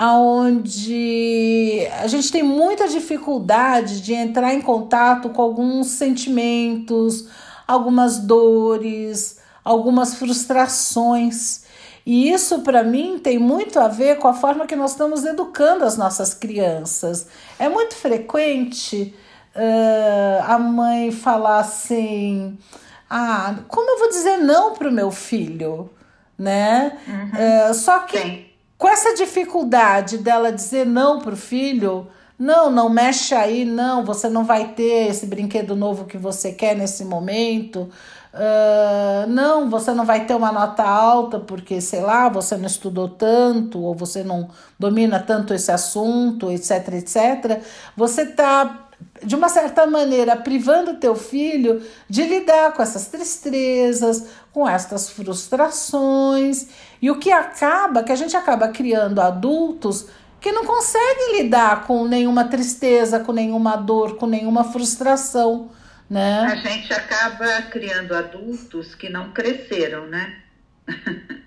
[0.00, 7.28] onde a gente tem muita dificuldade de entrar em contato com alguns sentimentos,
[7.66, 11.64] algumas dores, algumas frustrações.
[12.06, 15.84] E isso, para mim, tem muito a ver com a forma que nós estamos educando
[15.84, 17.26] as nossas crianças.
[17.58, 19.14] É muito frequente
[19.54, 22.58] uh, a mãe falar assim:
[23.08, 25.90] ah, como eu vou dizer não para o meu filho?
[26.36, 26.98] Né?
[27.06, 27.70] Uhum.
[27.70, 28.44] Uh, só que Sim.
[28.76, 34.28] com essa dificuldade dela dizer não para o filho, não, não mexe aí, não, você
[34.28, 37.88] não vai ter esse brinquedo novo que você quer nesse momento.
[38.34, 43.08] Uh, não, você não vai ter uma nota alta porque, sei lá, você não estudou
[43.08, 47.62] tanto ou você não domina tanto esse assunto, etc, etc.
[47.96, 48.88] Você está,
[49.22, 56.66] de uma certa maneira, privando teu filho de lidar com essas tristezas, com estas frustrações.
[57.00, 60.06] E o que acaba, que a gente acaba criando adultos
[60.40, 65.70] que não conseguem lidar com nenhuma tristeza, com nenhuma dor, com nenhuma frustração
[66.08, 66.40] né?
[66.40, 70.36] A gente acaba criando adultos que não cresceram, né?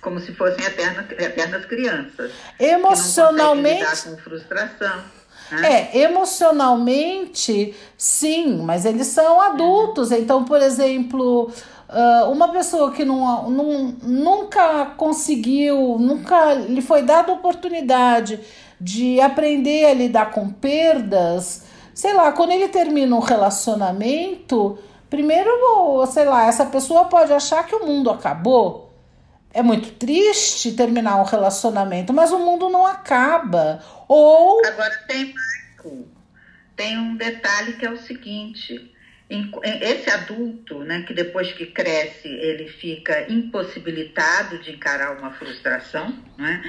[0.00, 2.32] Como se fossem eternas, eternas crianças.
[2.58, 4.02] Emocionalmente.
[4.04, 5.02] Com frustração.
[5.50, 5.90] Né?
[5.92, 10.10] É, emocionalmente, sim, mas eles são adultos.
[10.10, 10.18] Uhum.
[10.18, 11.50] Então, por exemplo,
[11.88, 18.40] ah, uma pessoa que não, não, nunca conseguiu, nunca lhe foi dada oportunidade
[18.80, 21.63] de aprender a lidar com perdas,
[21.94, 24.78] sei lá, quando ele termina um relacionamento,
[25.08, 25.50] primeiro,
[26.06, 28.92] sei lá, essa pessoa pode achar que o mundo acabou.
[29.52, 33.80] É muito triste terminar um relacionamento, mas o mundo não acaba.
[34.08, 34.66] Ou.
[34.66, 35.64] Agora tem mais.
[36.76, 38.92] Tem um detalhe que é o seguinte:
[39.62, 46.62] esse adulto, né, que depois que cresce ele fica impossibilitado de encarar uma frustração, né,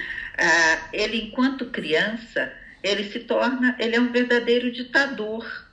[0.94, 2.52] ele enquanto criança
[2.86, 5.66] ele se torna, ele é um verdadeiro ditador.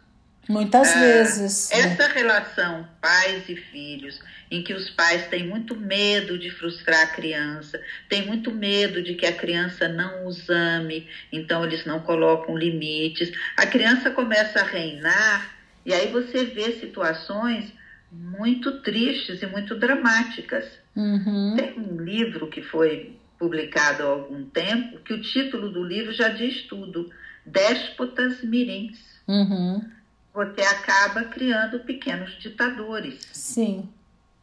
[0.49, 1.71] Muitas ah, vezes.
[1.71, 1.81] Né?
[1.81, 2.15] Essa né?
[2.15, 4.19] relação pais e filhos,
[4.51, 9.15] em que os pais têm muito medo de frustrar a criança, têm muito medo de
[9.15, 13.31] que a criança não os ame, então eles não colocam limites.
[13.57, 15.55] A criança começa a reinar
[15.85, 17.73] e aí você vê situações
[18.11, 20.67] muito tristes e muito dramáticas.
[20.97, 21.55] Uhum.
[21.57, 26.29] Tem um livro que foi publicado há algum tempo, que o título do livro já
[26.29, 27.11] diz tudo:
[27.45, 29.01] Déspotas Mirins.
[29.27, 29.85] Uhum.
[30.33, 33.19] Você acaba criando pequenos ditadores.
[33.33, 33.89] Sim.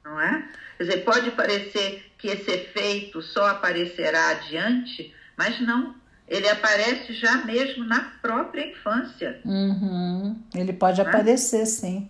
[0.04, 0.44] Não é?
[0.78, 5.96] Quer dizer, pode parecer que esse efeito só aparecerá adiante, mas não.
[6.28, 9.40] Ele aparece já mesmo na própria infância.
[9.46, 10.38] Uhum.
[10.54, 12.08] Ele pode aparecer, sim.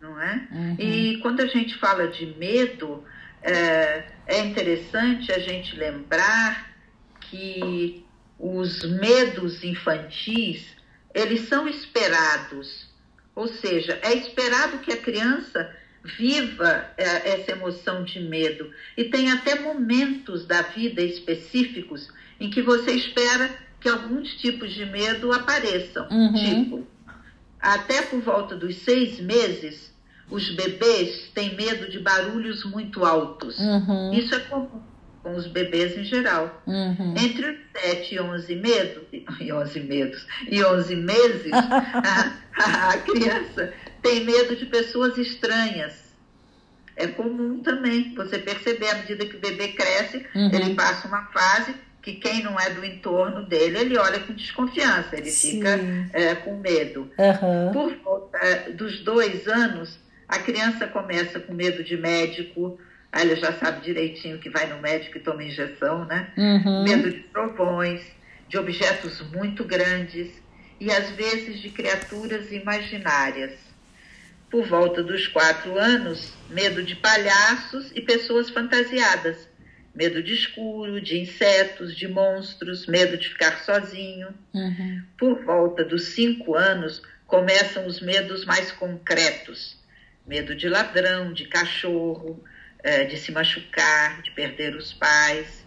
[0.00, 0.48] Não é?
[0.50, 0.76] Uhum.
[0.78, 3.04] E quando a gente fala de medo,
[3.46, 6.74] é, é interessante a gente lembrar
[7.20, 8.04] que
[8.38, 10.66] os medos infantis,
[11.14, 12.88] eles são esperados.
[13.34, 18.70] Ou seja, é esperado que a criança viva é, essa emoção de medo.
[18.96, 22.08] E tem até momentos da vida específicos
[22.40, 26.08] em que você espera que alguns tipos de medo apareçam.
[26.10, 26.32] Uhum.
[26.32, 26.86] Tipo,
[27.60, 29.94] até por volta dos seis meses,
[30.30, 33.58] os bebês têm medo de barulhos muito altos.
[33.58, 34.12] Uhum.
[34.12, 34.82] Isso é comum
[35.22, 36.62] com os bebês em geral.
[36.66, 37.14] Uhum.
[37.16, 39.02] Entre os 7 e 11 medos,
[39.40, 46.06] e 11 medos, e 11 meses, a, a criança tem medo de pessoas estranhas.
[46.94, 50.50] É comum também você perceber, à medida que o bebê cresce, uhum.
[50.52, 55.16] ele passa uma fase que quem não é do entorno dele, ele olha com desconfiança,
[55.16, 55.56] ele Sim.
[55.56, 55.80] fica
[56.12, 57.10] é, com medo.
[57.18, 57.72] Uhum.
[57.72, 59.98] Por volta dos dois anos,
[60.28, 62.78] a criança começa com medo de médico,
[63.12, 66.32] aí ela já sabe direitinho que vai no médico e toma injeção, né?
[66.36, 66.82] Uhum.
[66.82, 68.02] Medo de trovões,
[68.48, 70.28] de objetos muito grandes
[70.80, 73.52] e às vezes de criaturas imaginárias.
[74.50, 79.48] Por volta dos quatro anos, medo de palhaços e pessoas fantasiadas.
[79.94, 84.28] Medo de escuro, de insetos, de monstros, medo de ficar sozinho.
[84.52, 85.02] Uhum.
[85.18, 89.75] Por volta dos cinco anos, começam os medos mais concretos
[90.26, 92.42] medo de ladrão, de cachorro,
[92.82, 95.64] é, de se machucar, de perder os pais.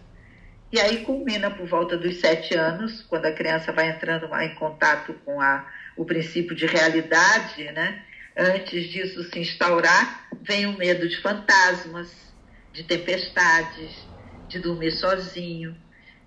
[0.72, 5.14] E aí culmina por volta dos sete anos, quando a criança vai entrando em contato
[5.24, 8.04] com a, o princípio de realidade, né?
[8.36, 12.32] Antes disso se instaurar, vem o medo de fantasmas,
[12.72, 14.06] de tempestades,
[14.46, 15.76] de dormir sozinho,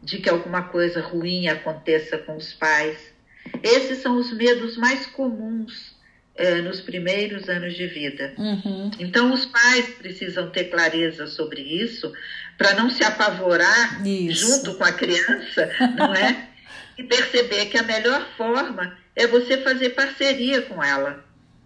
[0.02, 3.14] de que alguma coisa ruim aconteça com os pais.
[3.62, 5.93] Esses são os medos mais comuns
[6.36, 8.34] é, nos primeiros anos de vida.
[8.38, 8.92] Uhum.
[9.00, 12.12] Então, os pais precisam ter clareza sobre isso
[12.58, 14.48] para não se apavorar Isso.
[14.48, 16.50] junto com a criança, não é?
[16.98, 21.24] e perceber que a melhor forma é você fazer parceria com ela.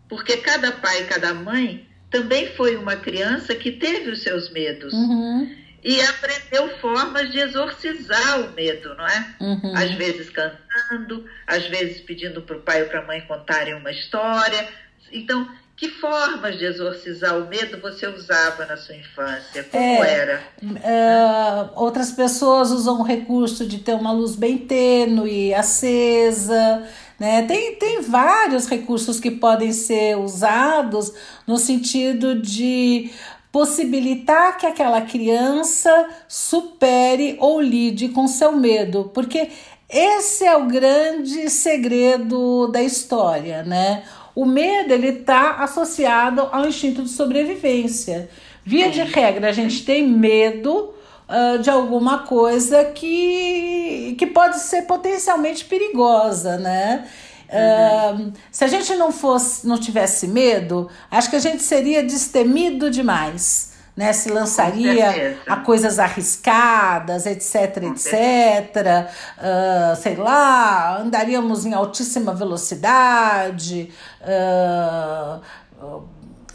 [0.08, 4.94] Porque cada pai e cada mãe também foi uma criança que teve os seus medos.
[4.94, 5.54] Uhum.
[5.88, 9.36] E aprendeu formas de exorcizar o medo, não é?
[9.40, 9.74] Uhum.
[9.74, 13.90] Às vezes cantando, às vezes pedindo para o pai ou para a mãe contarem uma
[13.90, 14.68] história.
[15.14, 19.64] Então, que formas de exorcizar o medo você usava na sua infância?
[19.64, 20.12] Como É.
[20.12, 20.44] era?
[20.84, 26.86] É, outras pessoas usam o recurso de ter uma luz bem tênue, acesa.
[27.18, 27.44] Né?
[27.44, 31.14] Tem, tem vários recursos que podem ser usados
[31.48, 33.10] no sentido de
[33.58, 39.50] possibilitar que aquela criança supere ou lide com seu medo, porque
[39.90, 44.04] esse é o grande segredo da história, né?
[44.36, 48.30] O medo ele está associado ao instinto de sobrevivência.
[48.64, 50.94] Via de regra, a gente tem medo
[51.28, 57.08] uh, de alguma coisa que, que pode ser potencialmente perigosa, né?
[57.52, 58.28] Uhum.
[58.28, 62.90] Uh, se a gente não fosse, não tivesse medo, acho que a gente seria destemido
[62.90, 63.76] demais.
[63.96, 69.10] Né, se lançaria a coisas arriscadas, etc, etc.
[69.40, 73.92] Uh, sei lá, andaríamos em altíssima velocidade,
[74.22, 75.42] uh,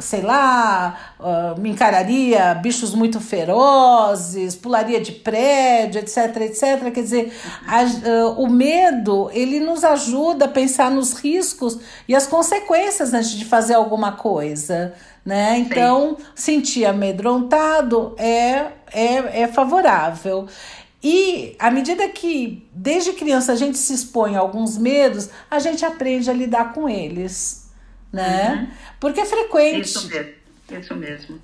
[0.03, 6.93] sei lá, uh, me encararia bichos muito ferozes, pularia de prédio, etc, etc.
[6.93, 7.33] Quer dizer,
[7.67, 11.79] a, uh, o medo, ele nos ajuda a pensar nos riscos
[12.09, 14.93] e as consequências antes de fazer alguma coisa,
[15.25, 15.59] né?
[15.59, 16.25] Então, Sim.
[16.35, 20.47] sentir amedrontado é, é, é favorável.
[21.03, 25.85] E à medida que, desde criança, a gente se expõe a alguns medos, a gente
[25.85, 27.62] aprende a lidar com eles
[28.13, 28.69] né?
[28.71, 28.77] Uhum.
[29.01, 29.87] Porque é frequente.
[29.87, 30.33] Isso mesmo,
[30.71, 31.43] isso mesmo.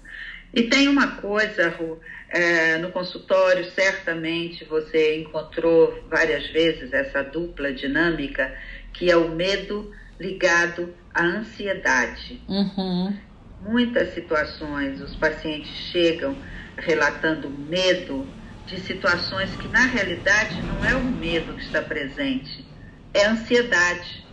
[0.52, 2.00] E tem uma coisa, Ru,
[2.30, 8.54] é, no consultório, certamente você encontrou várias vezes essa dupla dinâmica,
[8.92, 12.40] que é o medo ligado à ansiedade.
[12.48, 13.14] Uhum.
[13.62, 16.36] Muitas situações, os pacientes chegam
[16.76, 18.26] relatando medo
[18.66, 22.64] de situações que, na realidade, não é o medo que está presente,
[23.12, 24.26] é a ansiedade.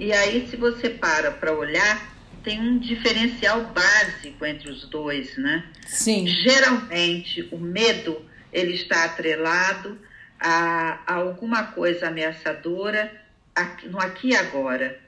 [0.00, 2.10] E aí, se você para para olhar,
[2.42, 5.62] tem um diferencial básico entre os dois, né?
[5.86, 6.26] Sim.
[6.26, 9.98] Geralmente, o medo ele está atrelado
[10.40, 13.12] a, a alguma coisa ameaçadora
[13.54, 14.98] aqui, no aqui e agora.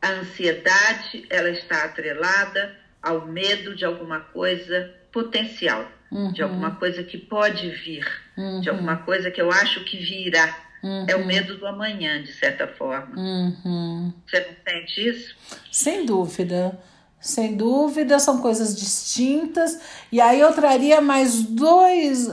[0.00, 6.32] A ansiedade ela está atrelada ao medo de alguma coisa potencial, uhum.
[6.32, 8.62] de alguma coisa que pode vir, uhum.
[8.62, 10.67] de alguma coisa que eu acho que virá.
[10.82, 11.06] Uhum.
[11.08, 13.16] É o medo do amanhã, de certa forma.
[13.16, 14.12] Uhum.
[14.26, 15.36] Você não sente isso?
[15.72, 16.78] Sem dúvida.
[17.20, 19.80] Sem dúvida, são coisas distintas.
[20.12, 22.30] E aí eu traria mais dois,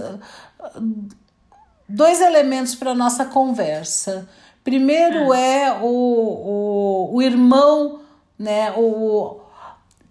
[1.89, 4.29] dois elementos para a nossa conversa.
[4.63, 8.01] Primeiro é o, o, o irmão,
[8.37, 8.71] né?
[8.71, 9.41] O,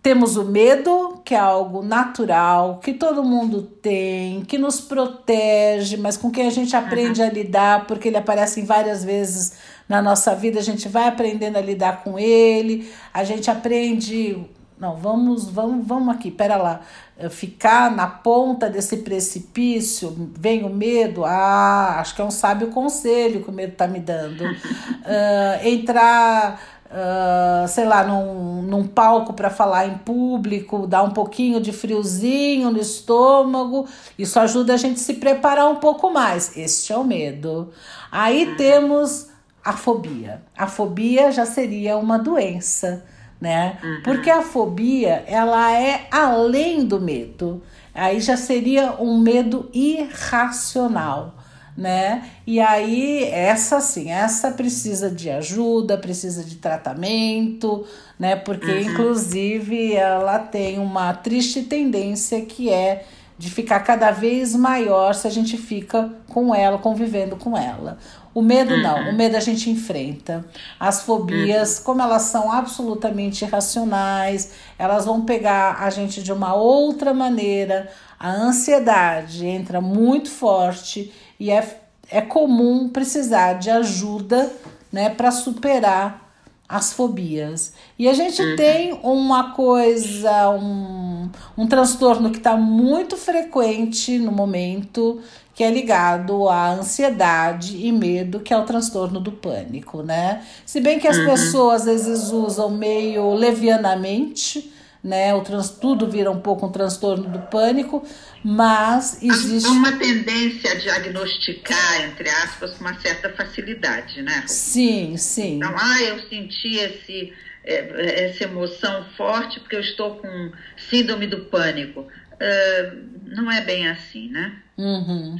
[0.05, 6.14] temos o medo, que é algo natural, que todo mundo tem, que nos protege, mas
[6.18, 7.26] com quem a gente aprende uhum.
[7.26, 9.55] a lidar, porque ele aparece várias vezes
[9.88, 14.44] na nossa vida, a gente vai aprendendo a lidar com ele, a gente aprende.
[14.78, 16.82] Não, vamos, vamos, vamos aqui, pera lá.
[17.30, 23.42] Ficar na ponta desse precipício, vem o medo, ah, acho que é um sábio conselho
[23.42, 24.44] que o medo está me dando.
[24.44, 26.61] Uh, entrar
[26.95, 32.70] Uh, sei lá, num, num palco para falar em público, dar um pouquinho de friozinho
[32.70, 36.57] no estômago, isso ajuda a gente a se preparar um pouco mais.
[36.57, 37.72] Este é o medo.
[38.12, 39.28] Aí temos
[39.64, 40.42] a fobia.
[40.57, 43.05] A fobia já seria uma doença,
[43.40, 43.76] né?
[43.82, 44.03] Uhum.
[44.05, 47.61] Porque a fobia, ela é além do medo.
[47.92, 51.34] Aí já seria um medo irracional
[51.77, 52.31] né?
[52.47, 57.85] E aí essa sim, essa precisa de ajuda, precisa de tratamento,
[58.18, 58.37] né?
[58.37, 58.81] Porque Uhum.
[58.81, 63.05] inclusive ela tem uma triste tendência que é
[63.37, 67.99] de ficar cada vez maior se a gente fica com ela, convivendo com ela.
[68.33, 70.45] O medo não, o medo a gente enfrenta.
[70.79, 77.12] As fobias, como elas são absolutamente irracionais, elas vão pegar a gente de uma outra
[77.14, 77.91] maneira.
[78.18, 81.80] A ansiedade entra muito forte e é,
[82.11, 84.53] é comum precisar de ajuda
[84.93, 86.24] né, para superar
[86.68, 87.74] as fobias.
[87.99, 88.57] E a gente Uhum.
[88.57, 95.20] tem uma coisa, um, um transtorno que está muito frequente no momento,
[95.55, 100.43] que é ligado à ansiedade e medo, que é o transtorno do pânico, né?
[100.66, 101.26] Se bem que as uhum.
[101.26, 104.72] pessoas às vezes usam meio levianamente,
[105.05, 105.34] né?
[105.34, 108.02] O trans, tudo vira um pouco um transtorno do pânico,
[108.42, 109.68] mas existe.
[109.68, 114.44] Há uma tendência a diagnosticar, entre aspas, com uma certa facilidade, né?
[114.46, 115.57] Sim, sim.
[115.57, 120.52] Então, ah, eu senti esse, é, essa emoção forte porque eu estou com
[120.88, 122.00] síndrome do pânico.
[122.00, 124.57] Uh, não é bem assim, né?
[124.78, 125.38] Uhum.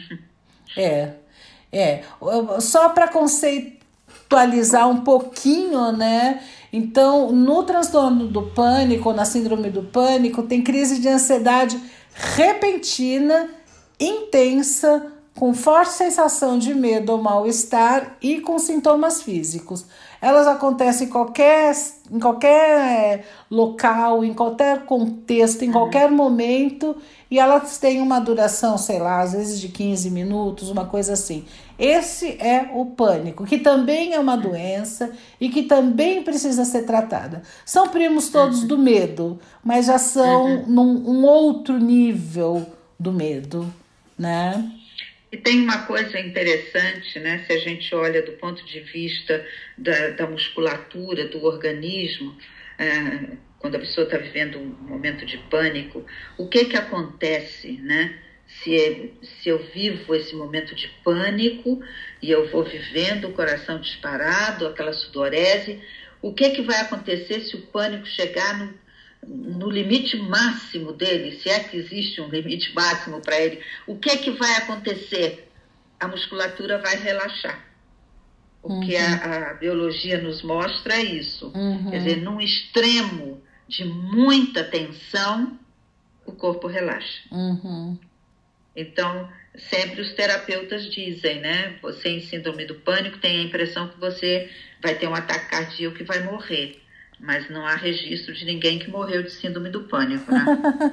[0.77, 1.13] É,
[1.73, 2.03] é.
[2.61, 6.41] Só para conceitualizar um pouquinho, né?
[6.77, 11.81] Então, no transtorno do pânico, na síndrome do pânico, tem crise de ansiedade
[12.13, 13.49] repentina,
[14.01, 19.87] intensa, com forte sensação de medo ou mal-estar e com sintomas físicos.
[20.21, 21.77] Elas acontecem em qualquer,
[22.11, 26.97] em qualquer local, em qualquer contexto, em qualquer momento,
[27.31, 31.45] e elas têm uma duração, sei lá, às vezes de 15 minutos, uma coisa assim.
[31.79, 37.43] Esse é o pânico, que também é uma doença e que também precisa ser tratada.
[37.65, 40.67] São primos todos do medo, mas já são uhum.
[40.67, 42.65] num um outro nível
[42.99, 43.73] do medo,
[44.17, 44.71] né?
[45.33, 47.45] E tem uma coisa interessante, né?
[47.45, 49.45] Se a gente olha do ponto de vista
[49.77, 52.37] da, da musculatura, do organismo,
[52.79, 56.07] é, quando a pessoa está vivendo um momento de pânico,
[56.39, 58.17] o que que acontece, né?
[58.63, 61.83] Se, se eu vivo esse momento de pânico
[62.23, 65.83] e eu vou vivendo o coração disparado, aquela sudorese,
[66.23, 68.85] o que que vai acontecer se o pânico chegar no
[69.29, 74.11] no limite máximo dele, se é que existe um limite máximo para ele, o que
[74.11, 75.51] é que vai acontecer?
[75.99, 77.65] A musculatura vai relaxar.
[78.63, 78.81] O uhum.
[78.81, 79.51] que a, uhum.
[79.51, 81.53] a, biologia nos mostra é isso.
[81.55, 81.91] Uhum.
[81.91, 85.59] Quer dizer, num extremo de muita tensão,
[86.27, 87.23] o corpo relaxa.
[87.31, 87.99] Uhum.
[88.77, 91.79] Então, sempre os terapeutas dizem, né?
[91.83, 94.51] Você em síndrome do pânico tem a impressão que você
[94.83, 96.84] vai ter um ataque cardíaco e vai morrer
[97.25, 100.45] mas não há registro de ninguém que morreu de síndrome do pânico, né?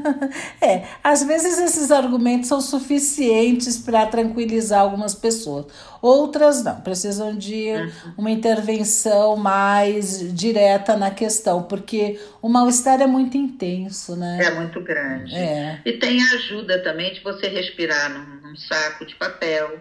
[0.61, 5.65] é, às vezes esses argumentos são suficientes para tranquilizar algumas pessoas.
[6.01, 8.13] Outras não, precisam de uhum.
[8.17, 14.39] uma intervenção mais direta na questão, porque o mal-estar é muito intenso, né?
[14.41, 15.35] É muito grande.
[15.35, 15.81] É.
[15.85, 19.79] E tem a ajuda também de você respirar num, num saco de papel,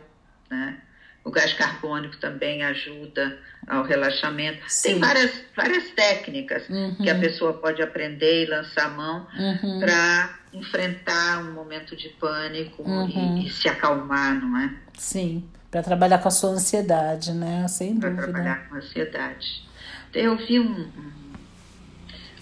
[0.50, 0.78] né?
[1.22, 4.62] O gás carbônico também ajuda ao relaxamento.
[4.68, 4.92] Sim.
[4.92, 6.94] Tem várias, várias técnicas uhum.
[6.96, 9.80] que a pessoa pode aprender e lançar a mão uhum.
[9.80, 13.38] para enfrentar um momento de pânico uhum.
[13.38, 14.74] e, e, se acalmar, não é?
[14.96, 17.68] Sim, para trabalhar com a sua ansiedade, né?
[17.68, 18.26] Sem pra dúvida.
[18.26, 19.68] Para trabalhar com a ansiedade.
[20.12, 20.90] Eu vi um,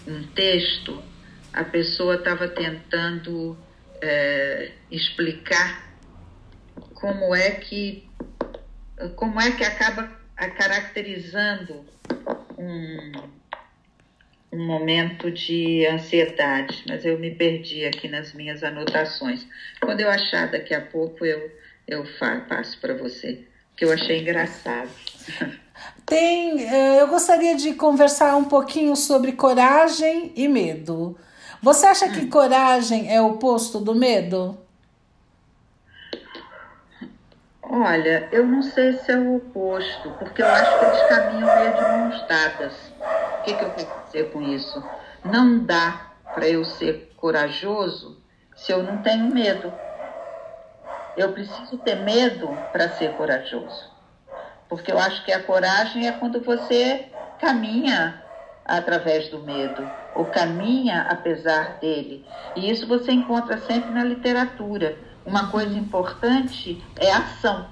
[0.07, 1.03] um, um texto,
[1.53, 3.57] a pessoa estava tentando
[4.01, 5.89] é, explicar
[6.95, 8.09] como é que
[9.15, 10.09] como é que acaba
[10.57, 11.85] caracterizando
[12.57, 13.11] um,
[14.51, 19.45] um momento de ansiedade, mas eu me perdi aqui nas minhas anotações.
[19.81, 21.51] Quando eu achar daqui a pouco, eu,
[21.87, 22.05] eu
[22.47, 23.45] passo para você,
[23.75, 24.89] que eu achei engraçado.
[26.05, 31.17] Tem, eh, eu gostaria de conversar um pouquinho sobre coragem e medo.
[31.61, 32.29] Você acha que hum.
[32.29, 34.57] coragem é o oposto do medo?
[37.71, 41.75] Olha, eu não sei se é o oposto, porque eu acho que eles caminham meio
[41.75, 42.73] de mãos dadas.
[43.37, 44.83] O que, que eu quero dizer com isso?
[45.23, 48.17] Não dá para eu ser corajoso
[48.55, 49.71] se eu não tenho medo.
[51.15, 53.91] Eu preciso ter medo para ser corajoso.
[54.67, 57.05] Porque eu acho que a coragem é quando você
[57.37, 58.19] caminha
[58.65, 62.25] através do medo, ou caminha apesar dele.
[62.55, 67.67] E isso você encontra sempre na literatura uma coisa importante é ação,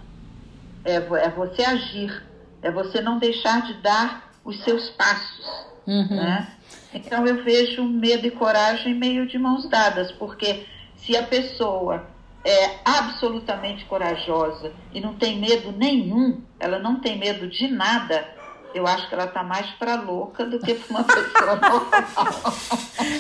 [0.86, 2.24] é, é você agir,
[2.62, 5.68] é você não deixar de dar os seus passos.
[5.86, 6.16] Uhum.
[6.16, 6.48] Né?
[6.94, 12.06] Então eu vejo medo e coragem meio de mãos dadas, porque se a pessoa
[12.44, 18.26] é absolutamente corajosa e não tem medo nenhum, ela não tem medo de nada,
[18.74, 21.88] eu acho que ela está mais para louca do que para uma pessoa normal.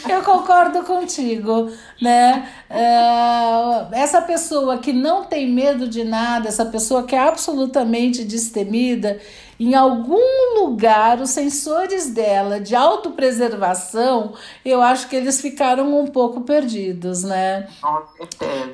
[0.09, 1.71] Eu concordo contigo,
[2.01, 2.49] né?
[2.69, 9.19] É, essa pessoa que não tem medo de nada, essa pessoa que é absolutamente destemida,
[9.59, 14.33] em algum lugar os sensores dela de autopreservação,
[14.63, 17.67] eu acho que eles ficaram um pouco perdidos, né?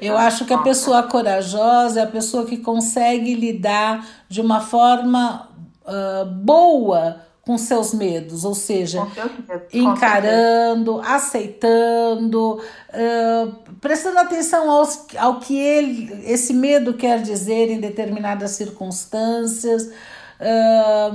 [0.02, 5.53] Eu acho que a pessoa corajosa é a pessoa que consegue lidar de uma forma
[5.86, 9.06] uh, boa com seus medos, ou seja,
[9.74, 18.52] encarando, aceitando, uh, prestando atenção aos, ao que ele, esse medo quer dizer em determinadas
[18.52, 19.88] circunstâncias,
[20.40, 21.14] uh,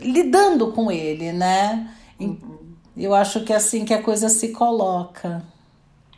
[0.00, 1.88] lidando com ele, né?
[2.18, 2.60] Uhum.
[2.96, 5.40] Eu acho que é assim que a coisa se coloca.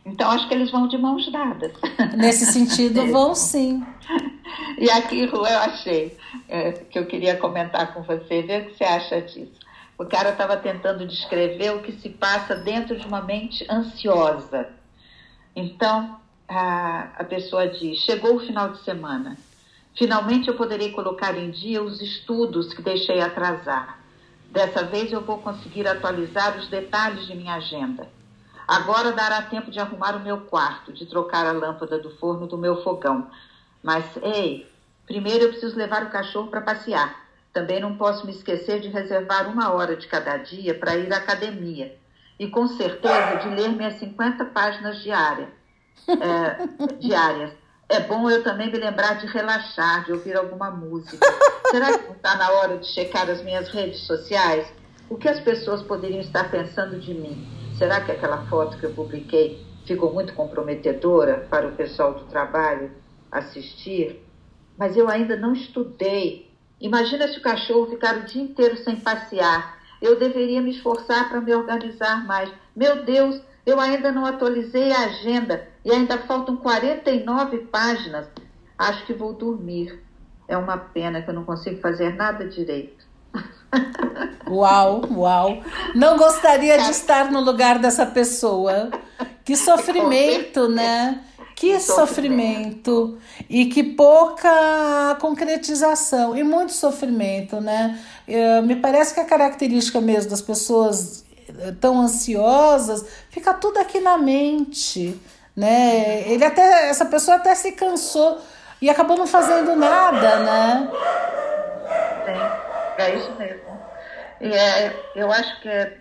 [0.05, 1.72] Então, acho que eles vão de mãos dadas.
[2.16, 3.82] Nesse sentido, vão sim.
[4.78, 6.16] E aqui, Ru, eu achei
[6.48, 9.62] é, que eu queria comentar com você, ver o que você acha disso.
[9.96, 14.68] O cara estava tentando descrever o que se passa dentro de uma mente ansiosa.
[15.55, 19.36] Então, a, a pessoa diz: chegou o final de semana.
[19.96, 24.00] Finalmente eu poderei colocar em dia os estudos que deixei atrasar.
[24.50, 28.09] Dessa vez eu vou conseguir atualizar os detalhes de minha agenda.
[28.67, 32.57] Agora dará tempo de arrumar o meu quarto, de trocar a lâmpada do forno do
[32.57, 33.29] meu fogão.
[33.83, 34.71] Mas, ei,
[35.07, 37.23] primeiro eu preciso levar o cachorro para passear.
[37.53, 41.19] Também não posso me esquecer de reservar uma hora de cada dia para ir à
[41.19, 41.97] academia.
[42.39, 45.49] E com certeza de ler minhas 50 páginas diárias.
[46.09, 47.53] É, diárias.
[47.89, 51.27] É bom eu também me lembrar de relaxar, de ouvir alguma música.
[51.71, 54.67] Será que não está na hora de checar as minhas redes sociais?
[55.11, 57.62] O que as pessoas poderiam estar pensando de mim?
[57.83, 62.93] Será que aquela foto que eu publiquei ficou muito comprometedora para o pessoal do trabalho
[63.28, 64.24] assistir?
[64.78, 66.49] Mas eu ainda não estudei.
[66.80, 69.80] Imagina se o cachorro ficar o dia inteiro sem passear.
[70.01, 72.53] Eu deveria me esforçar para me organizar mais.
[72.76, 78.28] Meu Deus, eu ainda não atualizei a agenda e ainda faltam 49 páginas.
[78.78, 80.01] Acho que vou dormir.
[80.47, 83.01] É uma pena que eu não consigo fazer nada direito.
[84.49, 85.62] Uau, uau.
[85.95, 88.91] Não gostaria de estar no lugar dessa pessoa.
[89.45, 91.20] Que sofrimento, né?
[91.57, 93.18] Que sofrimento.
[93.49, 96.37] E que pouca concretização.
[96.37, 97.99] E muito sofrimento, né?
[98.27, 104.01] Eh, me parece que a característica mesmo das pessoas eh, tão ansiosas fica tudo aqui
[104.01, 105.18] na mente,
[105.57, 106.29] né?
[106.29, 108.39] Ele até, essa pessoa até se cansou
[108.81, 110.91] e acabou não fazendo nada, né?
[112.27, 113.78] É, é isso mesmo.
[114.40, 115.99] E é, eu acho que é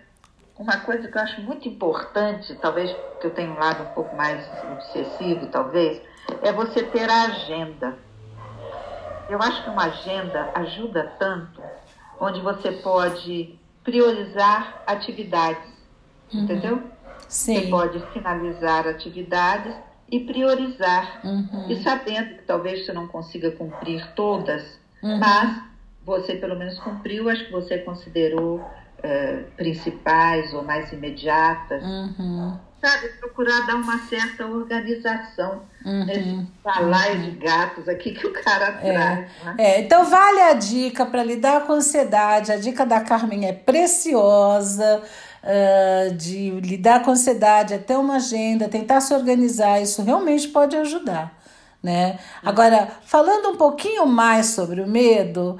[0.58, 4.14] uma coisa que eu acho muito importante, talvez que eu tenha um lado um pouco
[4.16, 6.00] mais obsessivo, talvez,
[6.42, 7.96] é você ter a agenda.
[9.28, 11.62] Eu acho que uma agenda ajuda tanto,
[12.20, 15.70] onde você pode priorizar atividades,
[16.32, 16.40] uhum.
[16.40, 16.82] entendeu?
[17.28, 17.54] Sim.
[17.54, 19.74] Você pode finalizar atividades
[20.10, 21.20] e priorizar.
[21.24, 21.70] Uhum.
[21.70, 25.18] E sabendo que talvez você não consiga cumprir todas, uhum.
[25.18, 25.71] mas
[26.04, 28.64] você pelo menos cumpriu as que você considerou
[29.02, 31.82] é, principais ou mais imediatas.
[31.82, 32.56] Uhum.
[32.80, 36.04] Sabe, procurar dar uma certa organização uhum.
[36.04, 37.22] nesse balaio uhum.
[37.22, 38.92] de gatos aqui que o cara é.
[38.92, 39.30] traz.
[39.44, 39.54] Né?
[39.58, 42.50] É, então vale a dica para lidar com ansiedade.
[42.50, 45.02] A dica da Carmen é preciosa.
[45.42, 51.36] Uh, de lidar com ansiedade, até uma agenda, tentar se organizar, isso realmente pode ajudar.
[51.82, 52.20] Né?
[52.44, 55.58] Agora, falando um pouquinho mais sobre o medo,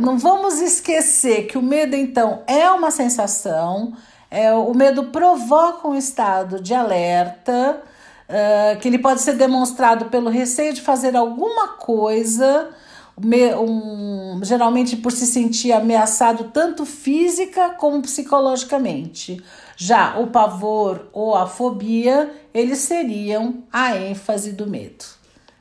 [0.00, 3.94] não vamos esquecer que o medo, então, é uma sensação,
[4.30, 7.82] é, o medo provoca um estado de alerta,
[8.28, 12.70] uh, que ele pode ser demonstrado pelo receio de fazer alguma coisa,
[13.18, 19.42] um, geralmente por se sentir ameaçado tanto física como psicologicamente.
[19.76, 25.04] Já o pavor ou a fobia, eles seriam a ênfase do medo.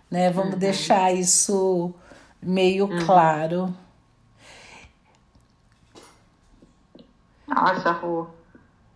[0.09, 0.29] Né?
[0.29, 0.59] Vamos uhum.
[0.59, 1.93] deixar isso
[2.41, 3.05] meio uhum.
[3.05, 3.75] claro.
[7.47, 8.27] Nossa, Rô,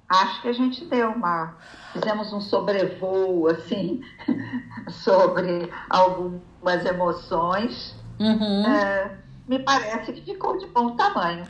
[0.07, 1.55] acho que a gente deu uma.
[1.91, 4.01] Fizemos um sobrevoo, assim,
[4.89, 7.95] sobre algumas emoções.
[8.19, 8.65] Uhum.
[8.65, 9.11] É,
[9.47, 11.45] me parece que ficou de bom tamanho.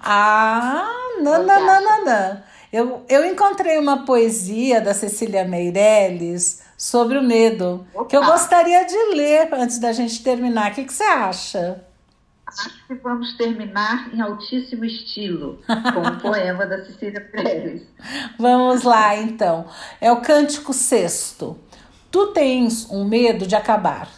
[0.00, 0.88] Ah,
[1.20, 2.42] não, não, não, não, não.
[2.72, 8.06] Eu, eu encontrei uma poesia da Cecília Meirelles sobre o medo, Opa.
[8.06, 10.72] que eu gostaria de ler antes da gente terminar.
[10.72, 11.84] O que, que você acha?
[12.44, 17.82] Acho que vamos terminar em altíssimo estilo, com o poema da Cecília Pérez.
[18.36, 19.66] Vamos lá, então.
[20.00, 21.56] É o cântico sexto.
[22.10, 24.08] Tu tens um medo de acabar.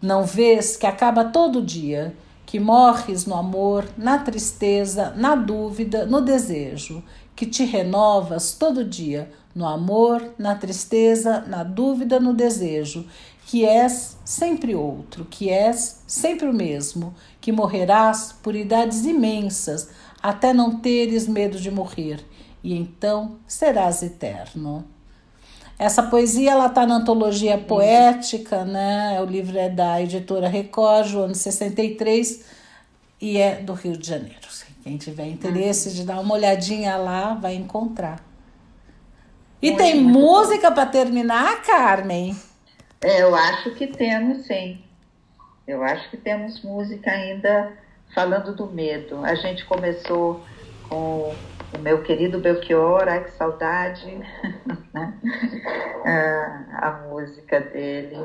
[0.00, 2.14] Não vês que acaba todo dia,
[2.46, 7.02] que morres no amor, na tristeza, na dúvida, no desejo,
[7.34, 13.06] que te renovas todo dia, no amor, na tristeza, na dúvida, no desejo,
[13.46, 19.90] que és sempre outro, que és sempre o mesmo, que morrerás por idades imensas,
[20.22, 22.24] até não teres medo de morrer,
[22.62, 24.84] e então serás eterno.
[25.78, 29.20] Essa poesia ela está na antologia poética, né?
[29.20, 32.44] O livro é da editora Record, ano 63,
[33.20, 34.38] e é do Rio de Janeiro.
[34.82, 38.31] Quem tiver interesse de dar uma olhadinha lá, vai encontrar.
[39.62, 42.36] E Muito, tem muito música para terminar, Carmen?
[43.00, 44.82] É, eu acho que temos, sim.
[45.66, 47.72] Eu acho que temos música ainda
[48.12, 49.24] falando do medo.
[49.24, 50.44] A gente começou
[50.88, 51.32] com
[51.72, 54.04] o meu querido Belchior, ai que saudade,
[54.92, 55.14] né?
[56.04, 58.18] Ah, a música dele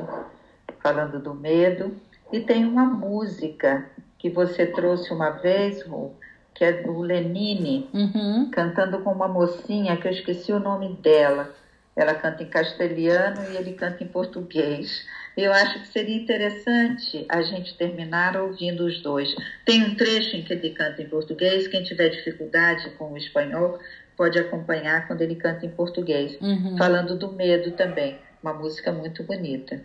[0.82, 1.96] falando do medo.
[2.32, 6.14] E tem uma música que você trouxe uma vez, Ru,
[6.58, 8.50] que é do Lenine, Uhum.
[8.50, 11.54] cantando com uma mocinha que eu esqueci o nome dela.
[11.94, 15.04] Ela canta em castelhano e ele canta em português.
[15.36, 19.32] Eu acho que seria interessante a gente terminar ouvindo os dois.
[19.64, 21.68] Tem um trecho em que ele canta em português.
[21.68, 23.78] Quem tiver dificuldade com o espanhol
[24.16, 26.76] pode acompanhar quando ele canta em português, Uhum.
[26.76, 28.18] falando do medo também.
[28.42, 29.80] Uma música muito bonita.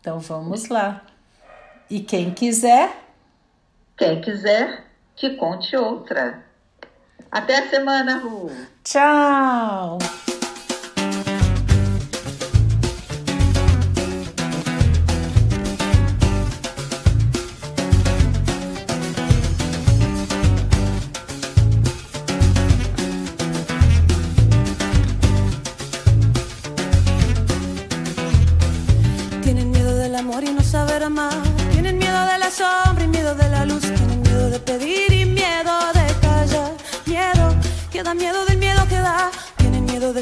[0.00, 1.04] Então vamos lá.
[1.90, 2.90] E quem quiser,
[3.98, 4.84] Quem quiser,
[5.20, 6.42] que conte outra.
[7.30, 8.50] Até a semana, Ru.
[8.82, 9.98] tchau!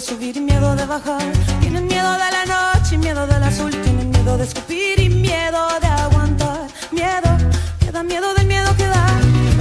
[0.09, 1.23] Subir y miedo de bajar.
[1.61, 3.71] Tienen miedo de la noche y miedo del azul.
[3.71, 6.67] Tienen miedo de escupir y miedo de aguantar.
[6.91, 7.31] Miedo,
[7.79, 9.07] que da miedo del miedo que da.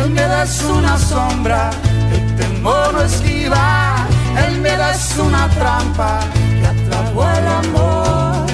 [0.04, 1.72] El miedo es una sombra,
[2.14, 4.08] el temor no esquiva.
[4.46, 6.20] El miedo es una trampa
[6.60, 8.46] que atrapó el amor.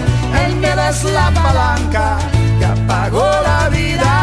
[0.46, 2.18] El miedo es la palanca
[2.58, 4.14] que apagó la vida.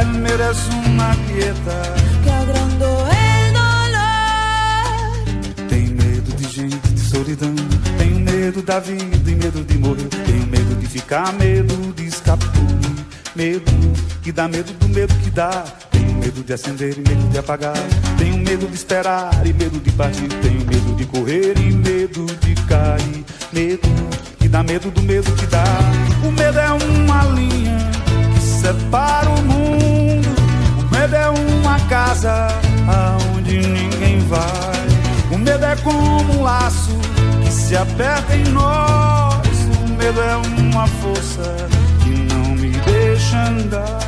[0.00, 2.03] El miedo es una quieta.
[7.24, 7.54] Solidão.
[7.96, 10.08] Tenho medo da vida e medo de morrer.
[10.26, 12.54] Tenho medo de ficar, medo de escapulir.
[13.34, 13.72] Medo
[14.22, 15.64] que dá medo do medo que dá.
[15.90, 17.76] Tenho medo de acender e medo de apagar.
[18.18, 20.28] Tenho medo de esperar e medo de partir.
[20.42, 23.24] Tenho medo de correr e medo de cair.
[23.52, 23.88] Medo
[24.38, 25.64] que dá medo do medo que dá.
[26.22, 27.78] O medo é uma linha
[28.34, 30.28] que separa o mundo.
[30.78, 32.48] O medo é uma casa
[32.86, 34.84] aonde ninguém vai.
[35.32, 37.13] O medo é como um laço
[37.94, 39.56] aperta em nós.
[39.84, 41.56] O medo é uma força
[42.02, 44.00] que não me deixa andar.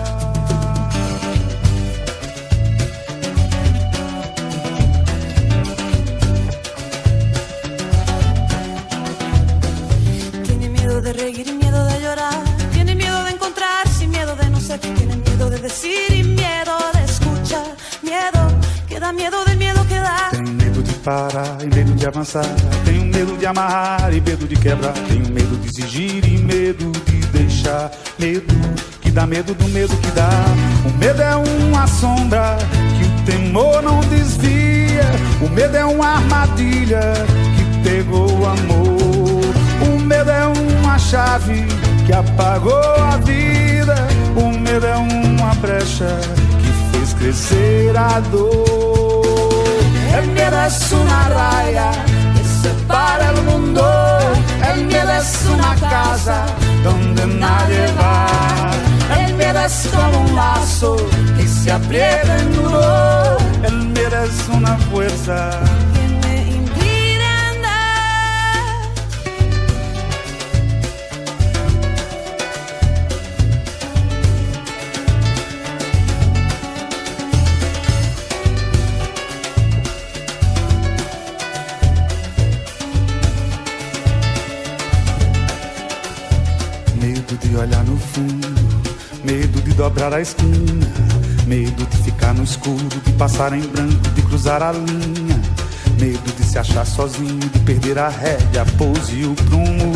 [10.45, 12.43] Tiene miedo de reír y miedo de llorar.
[12.72, 14.80] Tiene miedo de encontrarse y miedo de no ser.
[14.80, 17.68] Tiene miedo de decir y miedo de escuchar.
[18.03, 18.43] Miedo,
[18.89, 20.65] que da miedo del miedo que da.
[21.07, 22.44] Parar e medo de avançar.
[22.84, 24.92] Tenho medo de amarrar e medo de quebrar.
[24.92, 27.92] Tenho medo de exigir e medo de deixar.
[28.18, 28.52] Medo
[29.00, 30.28] que dá medo do medo que dá.
[30.84, 32.59] O medo é uma sombra
[32.98, 35.04] que o temor não desvia.
[35.40, 37.00] O medo é uma armadilha
[37.57, 39.54] que pegou o amor.
[39.88, 41.66] O medo é uma chave
[42.04, 43.94] que apagou a vida.
[44.34, 46.18] O medo é uma brecha
[46.61, 49.36] que fez crescer a dor.
[50.49, 51.90] Miedo es una raya
[52.36, 53.82] que separa el mundo.
[54.72, 56.47] El miedo es una casa
[56.84, 58.70] donde nadie va.
[59.18, 60.97] El miedo es como un lazo
[61.36, 63.38] que se aprieta en nudo.
[63.64, 65.51] El miedo es una fuerza.
[89.97, 90.86] Dobrar a esquina,
[91.47, 95.40] medo de ficar no escuro, de passar em branco, de cruzar a linha,
[95.99, 99.92] medo de se achar sozinho, de perder a rédea, a pose e o prumo,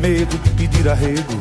[0.00, 1.34] medo de pedir arrego,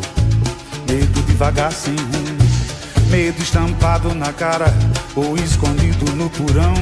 [0.90, 4.74] medo de vagar sem rumo, medo estampado na cara
[5.16, 6.74] ou escondido no porão,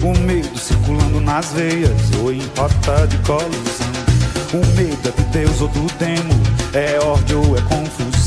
[0.00, 1.90] o medo circulando nas veias
[2.22, 3.88] ou em rota de colisão.
[4.54, 6.40] O medo é de Deus ou do demo,
[6.72, 8.17] é ódio ou é confusão.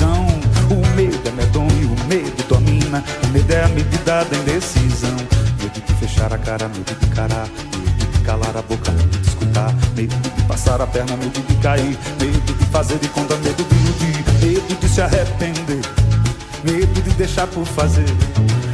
[0.95, 5.15] Medo é medonho, o medo domina, o medo é a medida da indecisão.
[5.59, 9.27] Medo de fechar a cara, medo de encarar, medo de calar a boca, medo de
[9.27, 13.63] escutar, medo de passar a perna, medo de cair, medo de fazer de conta, medo
[13.63, 15.81] de iludir, medo de se arrepender,
[16.63, 18.05] medo de deixar por fazer,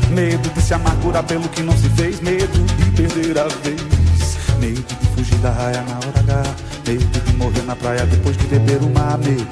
[0.09, 2.21] Medo de se amargurar pelo que não se fez.
[2.21, 4.37] Medo de perder a vez.
[4.59, 6.55] Medo de fugir da raia na hora H.
[6.87, 9.17] Medo de morrer na praia depois de beber o mar.
[9.17, 9.45] Medo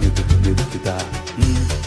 [0.00, 0.96] medo do medo que dá.
[1.38, 1.79] Hum,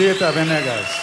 [0.00, 0.99] Julieta Venegas.